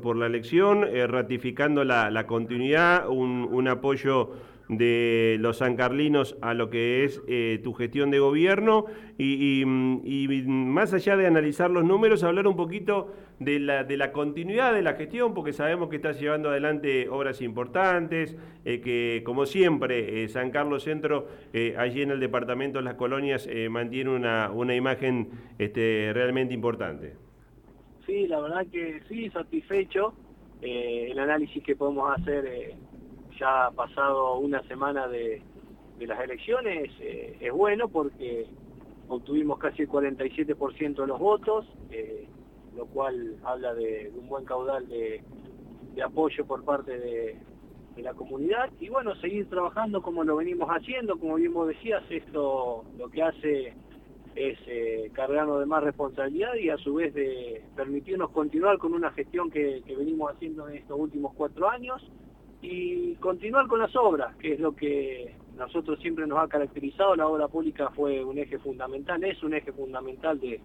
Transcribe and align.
por, 0.00 0.16
la 0.16 0.26
elección, 0.26 0.84
eh, 0.84 1.06
ratificando 1.06 1.84
la, 1.84 2.26
continuidad, 2.26 3.08
un, 3.08 3.68
apoyo 3.68 4.30
de 4.68 5.36
los 5.40 5.58
sancarlinos 5.58 6.36
a 6.40 6.54
lo 6.54 6.70
que 6.70 7.04
es 7.04 7.20
eh, 7.28 7.60
tu 7.62 7.74
gestión 7.74 8.10
de 8.10 8.20
gobierno 8.20 8.86
y, 9.18 9.64
más 9.66 10.94
allá 10.94 11.16
de 11.16 11.26
analizar 11.26 11.70
los 11.70 11.84
números, 11.84 12.22
hablar 12.22 12.46
un 12.46 12.56
poquito 12.56 13.12
de 13.38 13.58
la, 13.58 13.84
de 13.84 13.96
la 13.96 14.12
continuidad 14.12 14.72
de 14.72 14.82
la 14.82 14.94
gestión, 14.94 15.34
porque 15.34 15.52
sabemos 15.52 15.88
que 15.88 15.96
estás 15.96 16.20
llevando 16.20 16.50
adelante 16.50 17.08
obras 17.08 17.42
importantes, 17.42 18.36
eh, 18.64 18.80
que 18.80 19.22
como 19.24 19.46
siempre 19.46 20.28
San 20.28 20.50
Carlos 20.50 20.84
Centro, 20.84 21.26
allí 21.76 22.02
en 22.02 22.10
el 22.10 22.20
departamento 22.20 22.78
de 22.78 22.84
las 22.84 22.94
colonias, 22.94 23.48
mantiene 23.68 24.10
una, 24.10 24.74
imagen 24.74 25.30
este, 25.58 26.12
realmente 26.14 26.54
importante. 26.54 27.31
Sí, 28.06 28.26
la 28.26 28.40
verdad 28.40 28.66
que 28.70 29.00
sí, 29.08 29.30
satisfecho. 29.30 30.14
Eh, 30.60 31.08
el 31.10 31.18
análisis 31.18 31.62
que 31.62 31.76
podemos 31.76 32.12
hacer 32.18 32.46
eh, 32.46 32.76
ya 33.38 33.70
pasado 33.74 34.38
una 34.38 34.62
semana 34.68 35.08
de, 35.08 35.42
las 36.00 36.20
elecciones 36.20 36.90
eh, 37.00 37.36
es 37.40 37.52
bueno 37.52 37.86
porque 37.86 38.46
obtuvimos 39.06 39.58
casi 39.60 39.82
el 39.82 39.88
47% 39.88 40.96
de 40.96 41.06
los 41.06 41.18
votos, 41.20 41.64
lo 42.74 42.86
cual 42.86 43.36
habla 43.44 43.72
de, 43.74 44.10
un 44.16 44.26
buen 44.26 44.44
caudal 44.44 44.88
de, 44.88 45.22
apoyo 46.04 46.44
por 46.44 46.64
parte 46.64 46.98
de, 46.98 47.36
de, 47.94 48.02
la 48.02 48.14
comunidad. 48.14 48.68
Y 48.80 48.88
bueno, 48.88 49.14
seguir 49.16 49.48
trabajando 49.48 50.02
como 50.02 50.24
lo 50.24 50.36
venimos 50.36 50.68
haciendo, 50.70 51.20
como 51.20 51.36
bien 51.36 51.54
vos 51.54 51.68
decías, 51.68 52.02
esto 52.10 52.84
lo 52.98 53.08
que 53.08 53.22
hace 53.22 53.74
es 54.34 54.58
eh, 54.66 55.10
cargarnos 55.12 55.60
de 55.60 55.66
más 55.66 55.82
responsabilidad 55.82 56.54
y 56.54 56.70
a 56.70 56.76
su 56.78 56.94
vez 56.94 57.12
de 57.14 57.62
permitirnos 57.76 58.30
continuar 58.30 58.78
con 58.78 58.94
una 58.94 59.10
gestión 59.12 59.50
que, 59.50 59.82
venimos 59.86 60.32
haciendo 60.32 60.68
en 60.68 60.76
estos 60.76 60.98
últimos 60.98 61.34
cuatro 61.34 61.68
años 61.68 62.02
y 62.62 63.14
continuar 63.16 63.66
con 63.66 63.80
las 63.80 63.94
obras, 63.96 64.34
que 64.36 64.54
es 64.54 64.60
lo 64.60 64.74
que 64.74 65.34
nosotros 65.56 65.98
siempre 66.00 66.26
nos 66.26 66.38
ha 66.38 66.48
caracterizado. 66.48 67.16
La 67.16 67.26
obra 67.26 67.48
pública 67.48 67.90
fue 67.90 68.24
un 68.24 68.38
eje 68.38 68.58
fundamental, 68.58 69.22
es 69.24 69.42
un 69.42 69.54
eje 69.54 69.72
fundamental 69.72 70.40
de, 70.40 70.60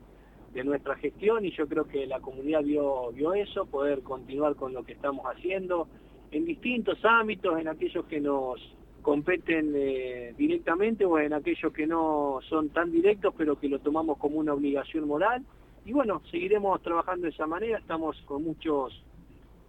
nuestra 0.64 0.96
gestión 0.96 1.46
y 1.46 1.52
yo 1.52 1.68
creo 1.68 1.88
que 1.88 2.08
la 2.08 2.20
comunidad 2.20 2.64
vio, 2.64 3.12
vio 3.12 3.36
eso, 3.36 3.68
poder 3.68 4.02
continuar 4.02 4.56
con 4.56 4.74
lo 4.74 4.84
que 4.84 4.94
estamos 4.94 5.24
haciendo 5.28 5.88
en 6.32 6.46
distintos 6.46 6.98
ámbitos, 7.06 7.60
en 7.60 7.68
aquellos 7.68 8.06
que 8.06 8.20
nos 8.20 8.60
competen 9.08 9.72
eh, 9.74 10.34
directamente 10.38 11.06
o 11.06 11.18
en 11.18 11.32
aquellos 11.32 11.72
que 11.72 11.88
no 11.88 12.40
son 12.50 12.68
tan 12.72 12.92
directos 12.92 13.34
pero 13.38 13.58
que 13.58 13.70
lo 13.70 13.80
tomamos 13.80 14.18
como 14.18 14.38
una 14.38 14.54
obligación 14.54 15.08
moral. 15.08 15.46
Y 15.86 15.94
bueno, 15.94 16.22
seguiremos 16.30 16.82
trabajando 16.82 17.24
de 17.24 17.30
esa 17.30 17.48
manera, 17.48 17.78
estamos 17.78 18.22
con 18.26 18.44
muchos 18.44 19.02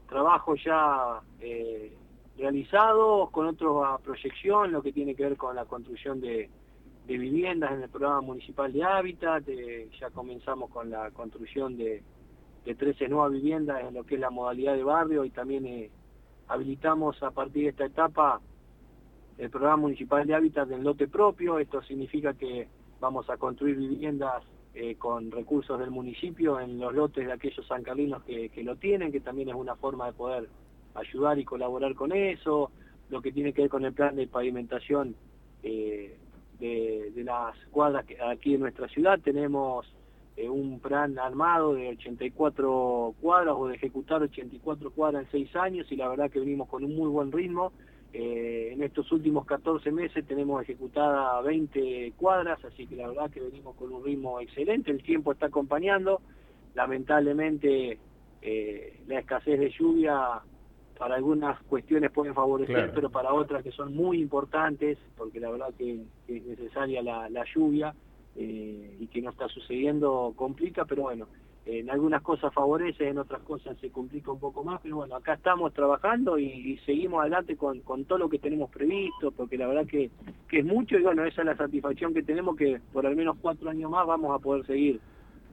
trabajos 0.08 0.58
ya 0.64 1.20
eh, 1.38 1.92
realizados, 2.36 3.30
con 3.30 3.46
otros 3.46 3.86
a 3.86 3.98
proyección, 3.98 4.72
lo 4.72 4.82
que 4.82 4.92
tiene 4.92 5.14
que 5.14 5.22
ver 5.22 5.36
con 5.36 5.54
la 5.54 5.66
construcción 5.66 6.20
de, 6.20 6.50
viviendas 7.06 7.70
en 7.70 7.82
el 7.84 7.88
programa 7.90 8.22
municipal 8.22 8.72
de 8.72 8.82
hábitat, 8.82 9.48
eh, 9.48 9.88
ya 10.00 10.10
comenzamos 10.10 10.68
con 10.70 10.90
la 10.90 11.12
construcción 11.12 11.78
de, 11.78 12.02
de 12.64 12.74
13 12.74 13.06
nuevas 13.06 13.30
viviendas 13.30 13.84
en 13.84 13.94
lo 13.94 14.02
que 14.02 14.16
es 14.16 14.20
la 14.20 14.30
modalidad 14.30 14.74
de 14.74 14.82
barrio 14.82 15.24
y 15.24 15.30
también 15.30 15.92
habilitamos 16.48 17.22
a 17.22 17.30
partir 17.30 17.62
de 17.62 17.68
esta 17.68 17.84
etapa 17.84 18.40
el 19.38 19.50
programa 19.50 19.78
municipal 19.78 20.26
de 20.26 20.34
hábitat 20.34 20.68
del 20.68 20.82
lote 20.82 21.08
propio. 21.08 21.58
Esto 21.58 21.82
significa 21.82 22.34
que 22.34 22.68
vamos 23.00 23.30
a 23.30 23.36
construir 23.36 23.76
viviendas 23.76 24.42
eh, 24.74 24.96
con 24.96 25.30
recursos 25.30 25.78
del 25.78 25.90
municipio 25.90 26.60
en 26.60 26.78
los 26.78 26.94
lotes 26.94 27.26
de 27.26 27.32
aquellos 27.32 27.66
sancarlinos 27.66 28.22
que, 28.24 28.48
que 28.50 28.62
lo 28.62 28.76
tienen, 28.76 29.12
que 29.12 29.20
también 29.20 29.48
es 29.48 29.54
una 29.54 29.76
forma 29.76 30.06
de 30.06 30.12
poder 30.12 30.48
ayudar 30.94 31.38
y 31.38 31.44
colaborar 31.44 31.94
con 31.94 32.12
eso. 32.12 32.70
Lo 33.10 33.22
que 33.22 33.32
tiene 33.32 33.52
que 33.52 33.62
ver 33.62 33.70
con 33.70 33.84
el 33.84 33.92
plan 33.94 34.16
de 34.16 34.26
pavimentación 34.26 35.14
eh, 35.62 36.16
de, 36.58 37.12
las 37.24 37.56
cuadras 37.70 38.04
que 38.06 38.16
aquí 38.20 38.54
en 38.54 38.60
nuestra 38.60 38.88
ciudad. 38.88 39.18
Tenemos 39.20 39.86
eh, 40.36 40.48
un 40.48 40.80
plan 40.80 41.18
armado 41.18 41.74
de 41.74 41.90
84 41.90 43.14
cuadras 43.20 43.54
o 43.56 43.68
de 43.68 43.76
ejecutar 43.76 44.22
84 44.22 44.90
cuadras 44.90 45.24
en 45.24 45.30
6 45.30 45.56
años 45.56 45.86
y 45.90 45.96
la 45.96 46.08
verdad 46.08 46.30
que 46.30 46.40
venimos 46.40 46.68
con 46.68 46.84
un 46.84 46.94
muy 46.94 47.08
buen 47.08 47.32
ritmo. 47.32 47.72
Eh, 48.12 48.70
en 48.72 48.82
estos 48.82 49.12
últimos 49.12 49.44
14 49.44 49.92
meses 49.92 50.26
tenemos 50.26 50.62
ejecutada 50.62 51.42
20 51.42 52.14
cuadras, 52.16 52.64
así 52.64 52.86
que 52.86 52.96
la 52.96 53.08
verdad 53.08 53.30
que 53.30 53.40
venimos 53.40 53.76
con 53.76 53.92
un 53.92 54.02
ritmo 54.02 54.40
excelente, 54.40 54.90
el 54.90 55.02
tiempo 55.02 55.32
está 55.32 55.46
acompañando, 55.46 56.22
lamentablemente 56.74 57.98
eh, 58.40 59.00
la 59.06 59.18
escasez 59.18 59.60
de 59.60 59.70
lluvia 59.70 60.40
para 60.98 61.16
algunas 61.16 61.60
cuestiones 61.64 62.10
pueden 62.10 62.34
favorecer, 62.34 62.92
pero 62.94 63.10
para 63.10 63.32
otras 63.32 63.62
que 63.62 63.70
son 63.70 63.94
muy 63.94 64.20
importantes, 64.20 64.98
porque 65.16 65.38
la 65.38 65.50
verdad 65.50 65.72
que, 65.76 66.00
es 66.26 66.44
necesaria 66.44 67.02
la, 67.02 67.44
lluvia 67.54 67.94
eh, 68.34 68.96
y 68.98 69.06
que 69.06 69.22
no 69.22 69.30
está 69.30 69.48
sucediendo, 69.48 70.32
complica, 70.34 70.86
pero 70.86 71.02
bueno, 71.02 71.28
en 71.68 71.90
algunas 71.90 72.22
cosas 72.22 72.52
favorece, 72.54 73.08
en 73.08 73.18
otras 73.18 73.42
cosas 73.42 73.76
se 73.78 73.90
complica 73.90 74.32
un 74.32 74.40
poco 74.40 74.64
más, 74.64 74.80
pero 74.82 74.96
bueno, 74.96 75.14
acá 75.14 75.34
estamos 75.34 75.74
trabajando 75.74 76.38
y, 76.38 76.78
seguimos 76.86 77.20
adelante 77.20 77.56
con, 77.56 77.82
todo 78.06 78.18
lo 78.18 78.28
que 78.30 78.38
tenemos 78.38 78.70
previsto, 78.70 79.30
porque 79.32 79.58
la 79.58 79.66
verdad 79.66 79.86
que, 79.86 80.10
que 80.48 80.60
es 80.60 80.64
mucho 80.64 80.98
y 80.98 81.02
bueno, 81.02 81.24
esa 81.24 81.42
es 81.42 81.46
la 81.46 81.56
satisfacción 81.56 82.14
que 82.14 82.22
tenemos 82.22 82.56
que 82.56 82.80
por 82.90 83.06
al 83.06 83.14
menos 83.14 83.36
cuatro 83.42 83.68
años 83.68 83.90
más 83.90 84.06
vamos 84.06 84.34
a 84.34 84.42
poder 84.42 84.64
seguir 84.64 84.98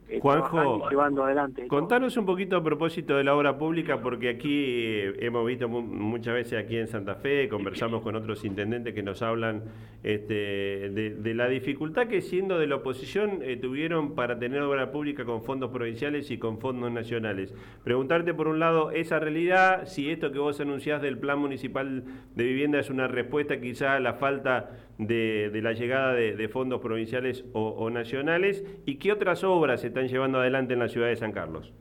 eh, 0.08 0.20
Juanjo, 0.20 0.88
llevando 0.88 1.24
adelante. 1.24 1.66
Contanos 1.66 2.16
un 2.16 2.26
poquito 2.26 2.56
a 2.56 2.62
propósito 2.62 3.16
de 3.16 3.24
la 3.24 3.34
obra 3.34 3.58
pública, 3.58 4.00
porque 4.00 4.28
aquí 4.28 4.64
eh, 4.64 5.16
hemos 5.20 5.44
visto 5.46 5.68
muchas 5.68 6.34
veces 6.34 6.64
aquí 6.64 6.76
en 6.76 6.86
Santa 6.86 7.16
Fe, 7.16 7.48
conversamos 7.48 8.02
con 8.02 8.14
otros 8.14 8.44
intendentes 8.44 8.94
que 8.94 9.02
nos 9.02 9.22
hablan 9.22 9.64
este, 10.04 10.90
de, 10.90 11.34
la 11.34 11.48
dificultad 11.48 12.06
que 12.06 12.20
siendo 12.20 12.58
de 12.58 12.68
la 12.68 12.76
oposición 12.76 13.40
eh, 13.42 13.56
tuvieron 13.56 14.14
para 14.14 14.38
tener 14.38 14.62
obra 14.62 14.92
pública 14.92 15.24
con 15.24 15.42
fondos 15.42 15.72
provinciales 15.72 16.30
y 16.30 16.38
con 16.38 16.60
fondos 16.60 16.92
nacionales. 16.92 17.52
Preguntarte 17.82 18.32
por 18.32 18.46
un 18.46 18.60
lado 18.60 18.92
esa 18.92 19.18
realidad, 19.18 19.86
si 19.86 20.10
esto 20.10 20.30
que 20.30 20.38
vos 20.38 20.60
anunciás 20.60 21.02
del 21.02 21.18
Plan 21.18 21.40
Municipal 21.40 22.04
de 22.34 22.44
Vivienda 22.44 22.78
es 22.78 22.90
una 22.90 23.08
respuesta 23.08 23.60
quizá 23.60 23.94
a 23.94 24.00
la 24.00 24.14
falta 24.14 24.70
de, 24.98 25.50
la 25.62 25.72
llegada 25.72 26.14
de, 26.14 26.48
fondos 26.48 26.80
provinciales 26.80 27.44
o, 27.52 27.90
nacionales, 27.90 28.64
y 28.86 28.96
qué 28.96 29.12
otras 29.12 29.44
obras 29.44 29.80
se 29.80 29.90
están 29.96 30.08
llevando 30.08 30.40
adelante 30.40 30.74
en 30.74 30.80
la 30.80 30.88
ciudad 30.88 31.08
de 31.08 31.16
San 31.16 31.32
Carlos. 31.32 31.72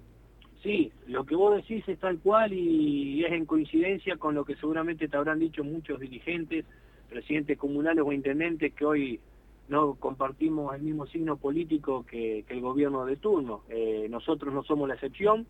Sí, 0.64 0.90
lo 1.08 1.26
que 1.26 1.36
vos 1.36 1.53
decís 1.53 1.84
es 1.88 2.00
tal 2.00 2.18
cual 2.20 2.53
y 2.53 3.26
es 3.26 3.31
en 3.34 3.46
coincidencia 3.46 4.16
con 4.16 4.34
lo 4.34 4.46
que 4.46 4.56
seguramente 4.56 5.09
te 5.09 5.18
habrán 5.18 5.38
dicho 5.38 5.66
muchos 5.66 6.00
dirigentes, 6.00 6.64
presidentes 7.09 7.58
comunales 7.58 8.06
o 8.06 8.14
intendentes 8.14 8.74
que 8.74 8.86
hoy 8.86 9.20
no 9.68 9.96
compartimos 9.96 10.74
el 10.76 10.84
mismo 10.84 11.06
signo 11.08 11.36
político 11.36 12.06
que, 12.06 12.46
el 12.48 12.62
gobierno 12.62 13.06
de 13.06 13.18
turno. 13.18 13.64
Eh, 13.68 14.08
nosotros 14.09 14.53
no 14.53 14.64
somos 14.64 14.88
la 14.88 14.94
excepción, 14.94 15.46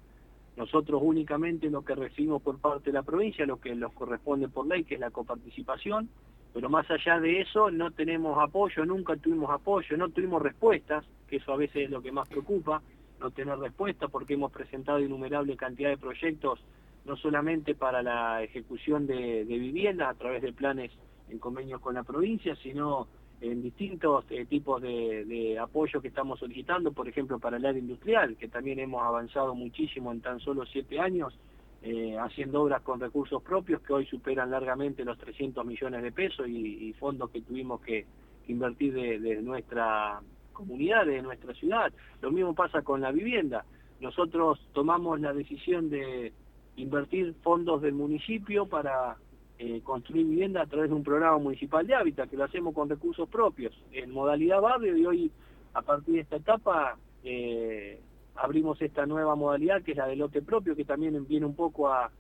nosotros 0.58 1.02
únicamente 1.04 1.70
lo 1.70 1.86
que 1.86 1.94
recibimos 1.94 2.42
por 2.42 2.58
parte 2.58 2.86
de 2.86 2.94
la 2.94 3.04
provincia, 3.04 3.46
lo 3.46 3.62
que 3.62 3.76
nos 3.76 3.94
corresponde 3.94 4.48
por 4.48 4.66
ley, 4.66 4.86
que 4.86 4.96
es 4.96 5.00
la 5.00 5.12
coparticipación, 5.12 6.10
pero 6.56 6.70
más 6.70 6.90
allá 6.90 7.20
de 7.20 7.42
eso 7.42 7.70
no 7.70 7.92
tenemos 7.92 8.42
apoyo, 8.42 8.86
nunca 8.86 9.18
tuvimos 9.18 9.50
apoyo, 9.50 9.98
no 9.98 10.08
tuvimos 10.08 10.42
respuestas, 10.42 11.06
que 11.28 11.36
eso 11.36 11.52
a 11.52 11.58
veces 11.58 11.84
es 11.84 11.90
lo 11.90 12.02
que 12.02 12.14
más 12.14 12.30
preocupa, 12.30 12.82
no 13.20 13.30
tener 13.30 13.60
respuesta 13.60 14.08
porque 14.08 14.36
hemos 14.36 14.54
presentado 14.54 15.02
innumerable 15.02 15.58
cantidad 15.58 15.90
de 15.90 15.98
proyectos, 15.98 16.64
no 17.04 17.18
solamente 17.18 17.76
para 17.76 18.02
la 18.02 18.42
ejecución 18.42 19.06
de, 19.06 19.44
viviendas 19.44 20.10
a 20.10 20.18
través 20.18 20.42
de 20.42 20.54
planes 20.54 20.92
en 21.30 21.40
convenios 21.40 21.82
con 21.82 21.96
la 21.96 22.04
provincia, 22.04 22.56
sino 22.56 23.10
en 23.42 23.62
distintos 23.62 24.24
eh, 24.30 24.46
tipos 24.46 24.82
de, 24.82 25.26
de, 25.26 25.60
apoyo 25.60 26.00
que 26.00 26.08
estamos 26.08 26.40
solicitando, 26.40 26.94
por 26.94 27.10
ejemplo 27.10 27.38
para 27.38 27.58
el 27.58 27.66
área 27.66 27.82
industrial, 27.82 28.38
que 28.38 28.48
también 28.48 28.80
hemos 28.80 29.04
avanzado 29.04 29.56
muchísimo 29.56 30.14
en 30.14 30.22
tan 30.22 30.40
solo 30.40 30.66
siete 30.66 31.02
años, 31.02 31.38
eh, 31.88 32.18
haciendo 32.18 32.64
obras 32.64 32.82
con 32.82 33.00
recursos 33.00 33.44
propios 33.44 33.80
que 33.82 33.94
hoy 33.94 34.08
superan 34.08 34.50
largamente 34.50 35.06
los 35.06 35.20
300 35.20 35.64
millones 35.64 36.02
de 36.02 36.12
pesos 36.12 36.48
y, 36.48 36.92
fondos 36.94 37.30
que 37.30 37.42
tuvimos 37.42 37.80
que, 37.82 38.08
invertir 38.48 38.92
de, 38.92 39.40
nuestra 39.44 40.20
comunidad, 40.52 41.06
de 41.06 41.22
nuestra 41.22 41.54
ciudad. 41.54 41.94
Lo 42.24 42.32
mismo 42.32 42.56
pasa 42.56 42.82
con 42.82 43.02
la 43.02 43.12
vivienda. 43.12 43.66
Nosotros 44.02 44.60
tomamos 44.74 45.20
la 45.20 45.32
decisión 45.32 45.92
de 45.92 46.34
invertir 46.76 47.36
fondos 47.44 47.84
del 47.84 47.94
municipio 47.94 48.66
para 48.66 49.18
eh, 49.60 49.82
construir 49.84 50.26
vivienda 50.26 50.64
a 50.64 50.66
través 50.66 50.90
de 50.90 50.96
un 50.96 51.04
programa 51.04 51.38
municipal 51.38 51.86
de 51.86 51.94
hábitat, 51.94 52.32
que 52.32 52.38
lo 52.38 52.46
hacemos 52.46 52.74
con 52.74 52.90
recursos 52.90 53.30
propios, 53.30 53.80
en 53.92 54.10
modalidad 54.10 54.60
barrio, 54.60 54.98
y 54.98 55.06
hoy, 55.06 55.32
a 55.76 55.84
partir 55.84 56.16
de 56.16 56.22
esta 56.22 56.38
etapa, 56.38 56.98
eh, 57.24 58.00
abrimos 58.36 58.82
esta 58.82 59.06
nueva 59.06 59.36
modalidad 59.36 59.82
que 59.84 59.92
es 59.92 59.98
la 59.98 60.08
del 60.08 60.20
lote 60.20 60.42
propio, 60.42 60.76
que 60.76 60.86
también 60.86 61.26
viene 61.28 61.46
un 61.46 61.56
poco 61.56 61.90
a, 61.90 62.12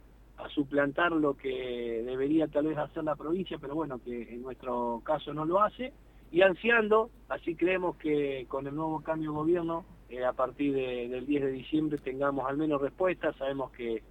suplantar 0.54 1.14
lo 1.14 1.36
que 1.38 2.04
debería 2.06 2.48
tal 2.48 2.68
vez 2.68 2.78
hacer 2.78 3.06
la 3.06 3.16
provincia, 3.16 3.58
pero 3.60 3.74
bueno, 3.74 4.00
que 4.04 4.34
en 4.34 4.42
nuestro 4.42 5.02
caso 5.06 5.34
no 5.34 5.46
lo 5.46 5.62
hace, 5.62 5.94
y 6.30 6.42
ansiando, 6.42 7.10
así 7.30 7.56
creemos 7.56 7.96
que 7.96 8.46
con 8.50 8.68
el 8.68 8.76
nuevo 8.76 9.02
cambio 9.02 9.32
de 9.32 9.38
gobierno, 9.38 9.86
eh, 10.10 10.26
a 10.26 10.34
partir 10.34 10.74
del 10.74 11.26
10 11.26 11.44
de 11.46 11.52
diciembre 11.52 11.98
tengamos 12.00 12.48
al 12.50 12.58
menos 12.58 12.82
respuestas, 12.82 13.36
sabemos 13.38 13.72
que 13.72 14.04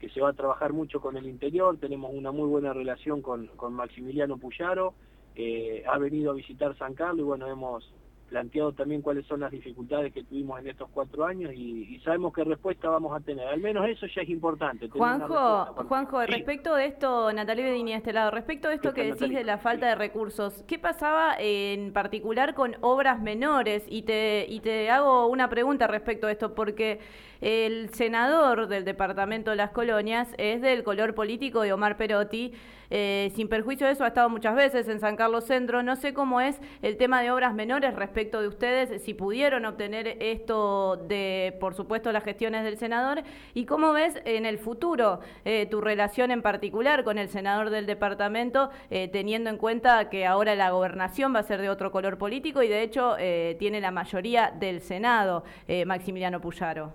que 0.00 0.08
se 0.08 0.20
va 0.20 0.30
a 0.30 0.32
trabajar 0.32 0.72
mucho 0.72 1.00
con 1.00 1.16
el 1.16 1.26
interior, 1.26 1.76
tenemos 1.78 2.10
una 2.14 2.32
muy 2.32 2.48
buena 2.48 2.72
relación 2.72 3.20
con, 3.20 3.48
con 3.48 3.74
Maximiliano 3.74 4.38
Puyaro, 4.38 4.94
eh, 5.36 5.84
ha 5.86 5.98
venido 5.98 6.30
a 6.30 6.34
visitar 6.34 6.76
San 6.78 6.94
Carlos 6.94 7.20
y 7.20 7.22
bueno, 7.22 7.46
hemos 7.46 7.92
planteado 8.30 8.72
también 8.72 9.02
cuáles 9.02 9.26
son 9.26 9.40
las 9.40 9.50
dificultades 9.50 10.12
que 10.14 10.22
tuvimos 10.22 10.60
en 10.60 10.68
estos 10.68 10.88
cuatro 10.94 11.26
años 11.26 11.52
y, 11.52 12.00
sabemos 12.04 12.32
qué 12.32 12.44
respuesta 12.44 12.88
vamos 12.88 13.14
a 13.14 13.20
tener. 13.20 13.46
Al 13.46 13.60
menos 13.60 13.86
eso 13.86 14.06
ya 14.06 14.22
es 14.22 14.30
importante. 14.30 14.88
Juanjo, 14.88 15.66
Juanjo 15.86 16.24
respecto 16.24 16.74
de 16.74 16.86
esto, 16.86 17.30
Natalia 17.32 17.66
Bedini 17.66 17.90
de 17.90 17.98
este 17.98 18.12
lado, 18.12 18.30
respecto 18.30 18.68
de 18.68 18.76
esto 18.76 18.94
que 18.94 19.12
decís 19.12 19.34
de 19.34 19.44
la 19.44 19.58
falta 19.58 19.88
de 19.88 19.96
recursos, 19.96 20.64
¿qué 20.66 20.78
pasaba 20.78 21.34
en 21.38 21.92
particular 21.92 22.54
con 22.54 22.76
obras 22.80 23.20
menores? 23.20 23.84
Y 23.88 24.02
te, 24.02 24.46
y 24.48 24.60
te 24.60 24.88
hago 24.88 25.26
una 25.26 25.50
pregunta 25.50 25.88
respecto 25.88 26.28
a 26.28 26.32
esto, 26.32 26.54
porque 26.54 27.00
el 27.40 27.90
senador 27.90 28.68
del 28.68 28.84
Departamento 28.84 29.50
de 29.50 29.56
las 29.56 29.70
Colonias 29.70 30.28
es 30.38 30.62
del 30.62 30.84
color 30.84 31.14
político 31.14 31.62
de 31.62 31.72
Omar 31.72 31.96
Perotti. 31.96 32.52
Eh, 32.92 33.30
sin 33.36 33.48
perjuicio 33.48 33.86
de 33.86 33.92
eso, 33.92 34.04
ha 34.04 34.08
estado 34.08 34.28
muchas 34.28 34.56
veces 34.56 34.88
en 34.88 35.00
San 35.00 35.16
Carlos 35.16 35.44
Centro. 35.44 35.82
No 35.82 35.96
sé 35.96 36.12
cómo 36.12 36.40
es 36.40 36.60
el 36.82 36.96
tema 36.96 37.22
de 37.22 37.30
obras 37.30 37.54
menores 37.54 37.94
respecto 37.94 38.19
de 38.20 38.48
ustedes, 38.48 39.02
si 39.02 39.14
pudieron 39.14 39.64
obtener 39.64 40.16
esto 40.20 40.96
de, 40.96 41.56
por 41.60 41.74
supuesto, 41.74 42.12
las 42.12 42.24
gestiones 42.24 42.64
del 42.64 42.76
senador. 42.76 43.22
¿Y 43.54 43.64
cómo 43.64 43.92
ves 43.92 44.20
en 44.24 44.46
el 44.46 44.58
futuro 44.58 45.20
eh, 45.44 45.66
tu 45.66 45.80
relación 45.80 46.30
en 46.30 46.42
particular 46.42 47.04
con 47.04 47.18
el 47.18 47.28
senador 47.28 47.70
del 47.70 47.86
departamento, 47.86 48.70
eh, 48.90 49.08
teniendo 49.08 49.50
en 49.50 49.56
cuenta 49.56 50.10
que 50.10 50.26
ahora 50.26 50.54
la 50.54 50.70
gobernación 50.70 51.34
va 51.34 51.40
a 51.40 51.44
ser 51.44 51.60
de 51.60 51.70
otro 51.70 51.90
color 51.90 52.18
político 52.18 52.62
y, 52.62 52.68
de 52.68 52.82
hecho, 52.82 53.16
tiene 53.58 53.80
la 53.80 53.90
mayoría 53.90 54.50
del 54.50 54.80
Senado, 54.80 55.44
Maximiliano 55.86 56.40
Puyaro? 56.40 56.92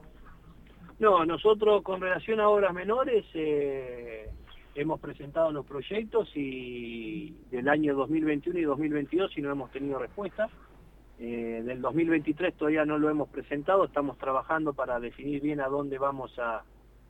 No, 1.00 1.26
nosotros 1.26 1.82
con 1.84 2.00
relación 2.00 2.40
a 2.40 2.48
obras 2.48 2.74
menores 2.74 3.26
eh, 3.34 4.30
hemos 4.76 5.00
presentado 5.00 5.52
los 5.52 5.66
proyectos 5.66 6.30
y 6.36 7.34
del 7.52 7.68
año 7.68 7.96
2021 7.96 8.60
y 8.60 8.64
2022 8.64 9.38
y 9.38 9.42
no 9.42 9.52
hemos 9.52 9.72
tenido 9.72 10.00
respuesta. 10.00 10.50
Eh, 11.20 11.62
del 11.64 11.82
2023 11.82 12.56
todavía 12.56 12.86
no 12.86 12.98
lo 12.98 13.10
hemos 13.10 13.30
presentado, 13.30 13.86
estamos 13.86 14.18
trabajando 14.18 14.74
para 14.74 15.00
definir 15.00 15.42
bien 15.42 15.62
a 15.62 15.68
dónde 15.68 15.98
vamos 15.98 16.38
a, 16.40 16.64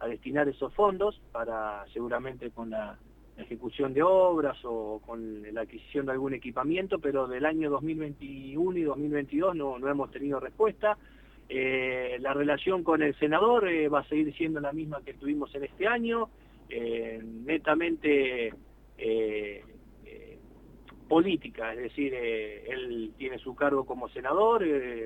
destinar 0.08 0.48
esos 0.48 0.72
fondos, 0.76 1.20
para 1.32 1.84
seguramente 1.92 2.52
con 2.52 2.70
la 2.70 3.00
ejecución 3.38 3.94
de 3.94 4.04
obras 4.04 4.56
o 4.64 5.02
con 5.04 5.42
la 5.52 5.62
adquisición 5.62 6.06
de 6.06 6.12
algún 6.12 6.36
equipamiento, 6.36 7.00
pero 7.00 7.28
del 7.28 7.44
año 7.44 7.72
2021 7.72 8.78
y 8.78 8.84
2022 8.84 9.56
no, 9.56 9.80
no 9.80 9.90
hemos 9.90 10.12
tenido 10.12 10.40
respuesta. 10.40 10.96
Eh, 11.48 12.18
la 12.22 12.34
relación 12.34 12.84
con 12.84 13.04
el 13.04 13.16
senador 13.20 13.68
eh, 13.68 13.88
va 13.88 14.00
a 14.00 14.08
seguir 14.08 14.34
siendo 14.36 14.60
la 14.60 14.74
misma 14.74 15.02
que 15.04 15.14
tuvimos 15.14 15.54
en 15.54 15.64
este 15.64 15.88
año, 15.88 16.30
eh, 16.70 17.20
netamente 17.24 18.54
política, 21.08 21.74
es 21.74 21.80
decir, 21.80 22.14
él 22.14 23.14
tiene 23.18 23.38
su 23.40 23.56
cargo 23.56 23.86
como 23.86 24.10
senador, 24.10 24.64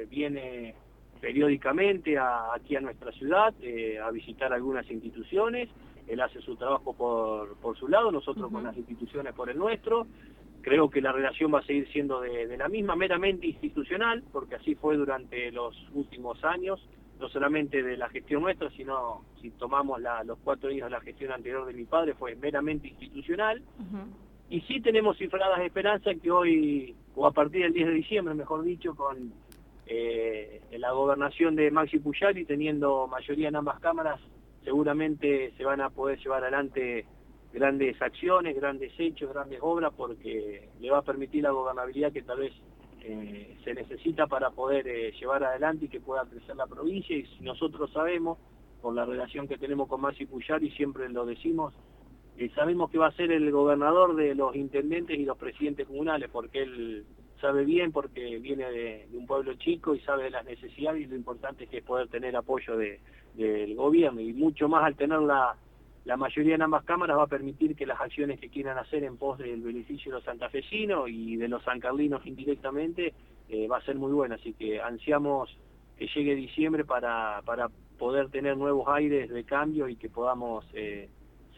viene 0.09 0.75
periódicamente 1.19 2.17
aquí 2.17 2.75
a 2.75 2.81
nuestra 2.81 3.11
ciudad 3.11 3.53
a 4.03 4.11
visitar 4.11 4.53
algunas 4.53 4.89
instituciones, 4.89 5.69
él 6.07 6.21
hace 6.21 6.41
su 6.41 6.55
trabajo 6.55 6.93
por, 6.93 7.55
por 7.57 7.77
su 7.77 7.87
lado, 7.87 8.11
nosotros 8.11 8.51
con 8.51 8.63
las 8.63 8.75
instituciones 8.77 9.33
por 9.33 9.49
el 9.49 9.57
nuestro, 9.57 10.07
Creo 10.61 10.89
que 10.89 11.01
la 11.01 11.11
relación 11.11 11.53
va 11.53 11.59
a 11.59 11.63
seguir 11.63 11.87
siendo 11.91 12.19
de, 12.19 12.57
la 12.57 12.67
misma, 12.67 12.95
meramente 12.95 13.47
institucional, 13.47 14.23
porque 14.31 14.55
así 14.55 14.75
fue 14.75 14.97
durante 14.97 15.51
los 15.51 15.75
últimos 15.93 16.43
años, 16.43 16.85
no 17.19 17.29
solamente 17.29 17.81
de 17.81 17.97
la 17.97 18.09
gestión 18.09 18.41
nuestra, 18.41 18.69
sino 18.71 19.23
si 19.41 19.51
tomamos 19.51 20.01
los 20.25 20.37
cuatro 20.39 20.69
años 20.69 20.85
de 20.85 20.89
la 20.89 21.01
gestión 21.01 21.31
anterior 21.31 21.65
de 21.65 21.73
mi 21.73 21.85
padre, 21.85 22.13
fue 22.13 22.35
meramente 22.35 22.89
institucional. 22.89 23.61
Y 24.49 24.61
sí 24.61 24.81
tenemos 24.81 25.17
cifradas 25.17 25.59
esperanzas 25.61 26.17
que 26.21 26.31
hoy, 26.31 26.95
o 27.15 27.27
a 27.27 27.31
partir 27.31 27.63
del 27.63 27.73
10 27.73 27.87
de 27.87 27.93
diciembre, 27.93 28.33
mejor 28.33 28.63
dicho, 28.63 28.95
con 28.95 29.31
eh, 29.85 30.61
la 30.77 30.91
gobernación 30.91 31.55
de 31.55 31.69
Maxi 31.69 31.99
Puyari, 31.99 32.45
teniendo 32.45 33.07
mayoría 33.07 33.49
en 33.49 33.55
ambas 33.55 33.79
cámaras, 33.79 34.19
seguramente 34.63 35.53
se 35.55 35.65
van 35.65 35.81
a 35.81 35.89
poder 35.89 36.19
llevar 36.19 36.43
adelante 36.43 37.05
grandes 37.53 38.01
acciones, 38.01 38.55
grandes 38.55 38.91
hechos, 38.97 39.31
grandes 39.31 39.59
obras, 39.61 39.93
porque 39.95 40.69
le 40.79 40.91
va 40.91 40.99
a 40.99 41.03
permitir 41.03 41.43
la 41.43 41.51
gobernabilidad 41.51 42.11
que 42.11 42.23
tal 42.23 42.39
vez 42.39 42.53
eh, 43.01 43.55
se 43.63 43.73
necesita 43.73 44.27
para 44.27 44.49
poder 44.49 44.87
eh, 44.87 45.11
llevar 45.19 45.43
adelante 45.43 45.85
y 45.85 45.89
que 45.89 45.99
pueda 45.99 46.25
crecer 46.25 46.55
la 46.55 46.67
provincia. 46.67 47.15
Y 47.15 47.27
nosotros 47.41 47.91
sabemos, 47.91 48.39
por 48.81 48.95
la 48.95 49.05
relación 49.05 49.47
que 49.47 49.57
tenemos 49.57 49.87
con 49.87 50.01
Maxi 50.01 50.27
y 50.61 50.71
siempre 50.71 51.09
lo 51.09 51.25
decimos, 51.25 51.73
eh, 52.39 52.49
sabemos 52.55 52.89
que 52.89 52.97
va 52.97 53.07
a 53.07 53.11
ser 53.11 53.33
el 53.33 53.51
gobernador 53.51 54.15
de 54.15 54.33
los 54.33 54.55
intendentes 54.55 55.19
y 55.19 55.25
los 55.25 55.37
presidentes 55.37 55.85
comunales, 55.85 56.29
porque 56.31 56.63
él 56.63 57.05
sabe 57.41 57.65
bien, 57.65 57.91
porque 57.91 58.39
viene 58.39 58.71
de, 58.71 59.07
un 59.11 59.27
pueblo 59.27 59.53
chico 59.55 59.93
y 59.93 59.99
sabe 59.99 60.23
de 60.23 60.29
las 60.29 60.45
necesidades 60.45 61.01
y 61.01 61.07
lo 61.07 61.17
importante 61.17 61.67
que 61.67 61.79
es 61.79 61.83
poder 61.83 62.07
tener 62.07 62.37
apoyo 62.37 62.77
de, 62.77 63.01
del 63.33 63.75
gobierno, 63.75 64.21
y 64.21 64.31
mucho 64.31 64.69
más 64.69 64.85
al 64.85 64.95
tener 64.95 65.19
la 65.19 65.57
mayoría 66.15 66.55
en 66.55 66.61
ambas 66.61 66.85
cámaras 66.85 67.17
va 67.17 67.23
a 67.23 67.27
permitir 67.27 67.75
que 67.75 67.85
las 67.85 67.99
acciones 67.99 68.39
que 68.39 68.47
quieran 68.47 68.77
hacer 68.77 69.03
en 69.03 69.17
pos 69.17 69.37
del 69.37 69.61
beneficio 69.61 70.09
de 70.09 70.19
los 70.19 70.23
santafesinos 70.23 71.09
y 71.09 71.35
de 71.35 71.49
los 71.49 71.61
sancarlinos 71.63 72.25
indirectamente 72.25 73.13
eh, 73.49 73.67
va 73.67 73.79
a 73.79 73.85
ser 73.85 73.97
muy 73.97 74.13
buena, 74.13 74.35
así 74.35 74.53
que 74.53 74.79
ansiamos 74.79 75.53
que 75.97 76.07
llegue 76.07 76.35
diciembre 76.35 76.85
para, 76.85 77.41
para 77.43 77.67
poder 77.97 78.29
tener 78.29 78.55
nuevos 78.55 78.87
aires 78.87 79.29
de 79.29 79.43
cambio 79.43 79.89
y 79.89 79.97
que 79.97 80.09
podamos 80.09 80.65
eh, 80.73 81.09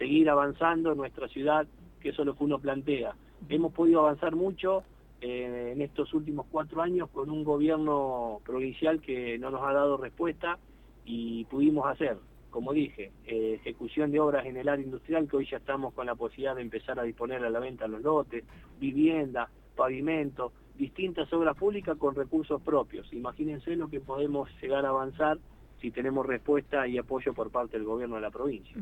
seguir 0.01 0.31
avanzando 0.31 0.93
en 0.93 0.97
nuestra 0.97 1.27
ciudad, 1.27 1.67
que 1.99 2.09
eso 2.09 2.23
es 2.23 2.25
lo 2.25 2.35
que 2.35 2.43
uno 2.43 2.57
plantea. 2.57 3.13
Hemos 3.47 3.71
podido 3.71 3.99
avanzar 3.99 4.35
mucho 4.35 4.81
eh, 5.21 5.73
en 5.75 5.81
estos 5.83 6.11
últimos 6.15 6.47
cuatro 6.49 6.81
años 6.81 7.07
con 7.11 7.29
un 7.29 7.43
gobierno 7.43 8.39
provincial 8.43 8.99
que 8.99 9.37
no 9.37 9.51
nos 9.51 9.61
ha 9.61 9.73
dado 9.73 9.97
respuesta 9.97 10.57
y 11.05 11.45
pudimos 11.45 11.85
hacer 11.85 12.17
como 12.49 12.73
dije, 12.73 13.13
eh, 13.25 13.59
ejecución 13.61 14.11
de 14.11 14.19
obras 14.19 14.45
en 14.45 14.57
el 14.57 14.67
área 14.67 14.83
industrial, 14.83 15.25
que 15.29 15.37
hoy 15.37 15.47
ya 15.49 15.55
estamos 15.55 15.93
con 15.93 16.05
la 16.05 16.15
posibilidad 16.15 16.53
de 16.53 16.61
empezar 16.61 16.99
a 16.99 17.03
disponer 17.03 17.41
a 17.45 17.49
la 17.49 17.59
venta 17.59 17.87
los 17.87 18.01
lotes, 18.01 18.43
vivienda, 18.77 19.49
pavimento, 19.77 20.51
distintas 20.77 21.31
obras 21.31 21.55
públicas 21.55 21.97
con 21.97 22.13
recursos 22.13 22.61
propios. 22.61 23.07
Imagínense 23.13 23.77
lo 23.77 23.87
que 23.87 24.01
podemos 24.01 24.49
llegar 24.61 24.85
a 24.85 24.89
avanzar 24.89 25.37
si 25.81 25.89
tenemos 25.89 26.25
respuesta 26.25 26.87
y 26.87 26.97
apoyo 26.97 27.33
por 27.33 27.49
parte 27.49 27.77
del 27.77 27.85
gobierno 27.85 28.15
de 28.15 28.21
la 28.21 28.29
provincia. 28.29 28.75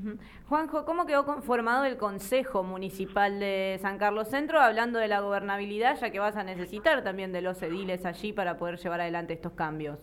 Juanjo, 0.47 0.83
¿cómo 0.85 1.05
quedó 1.05 1.25
conformado 1.25 1.85
el 1.85 1.97
Consejo 1.97 2.61
Municipal 2.63 3.39
de 3.39 3.77
San 3.81 3.97
Carlos 3.97 4.27
Centro, 4.27 4.59
hablando 4.59 4.99
de 4.99 5.07
la 5.07 5.21
gobernabilidad, 5.21 5.97
ya 5.99 6.11
que 6.11 6.19
vas 6.19 6.35
a 6.35 6.43
necesitar 6.43 7.03
también 7.03 7.31
de 7.31 7.41
los 7.41 7.61
ediles 7.61 8.05
allí 8.05 8.33
para 8.33 8.57
poder 8.57 8.77
llevar 8.77 8.99
adelante 8.99 9.33
estos 9.33 9.53
cambios? 9.53 9.97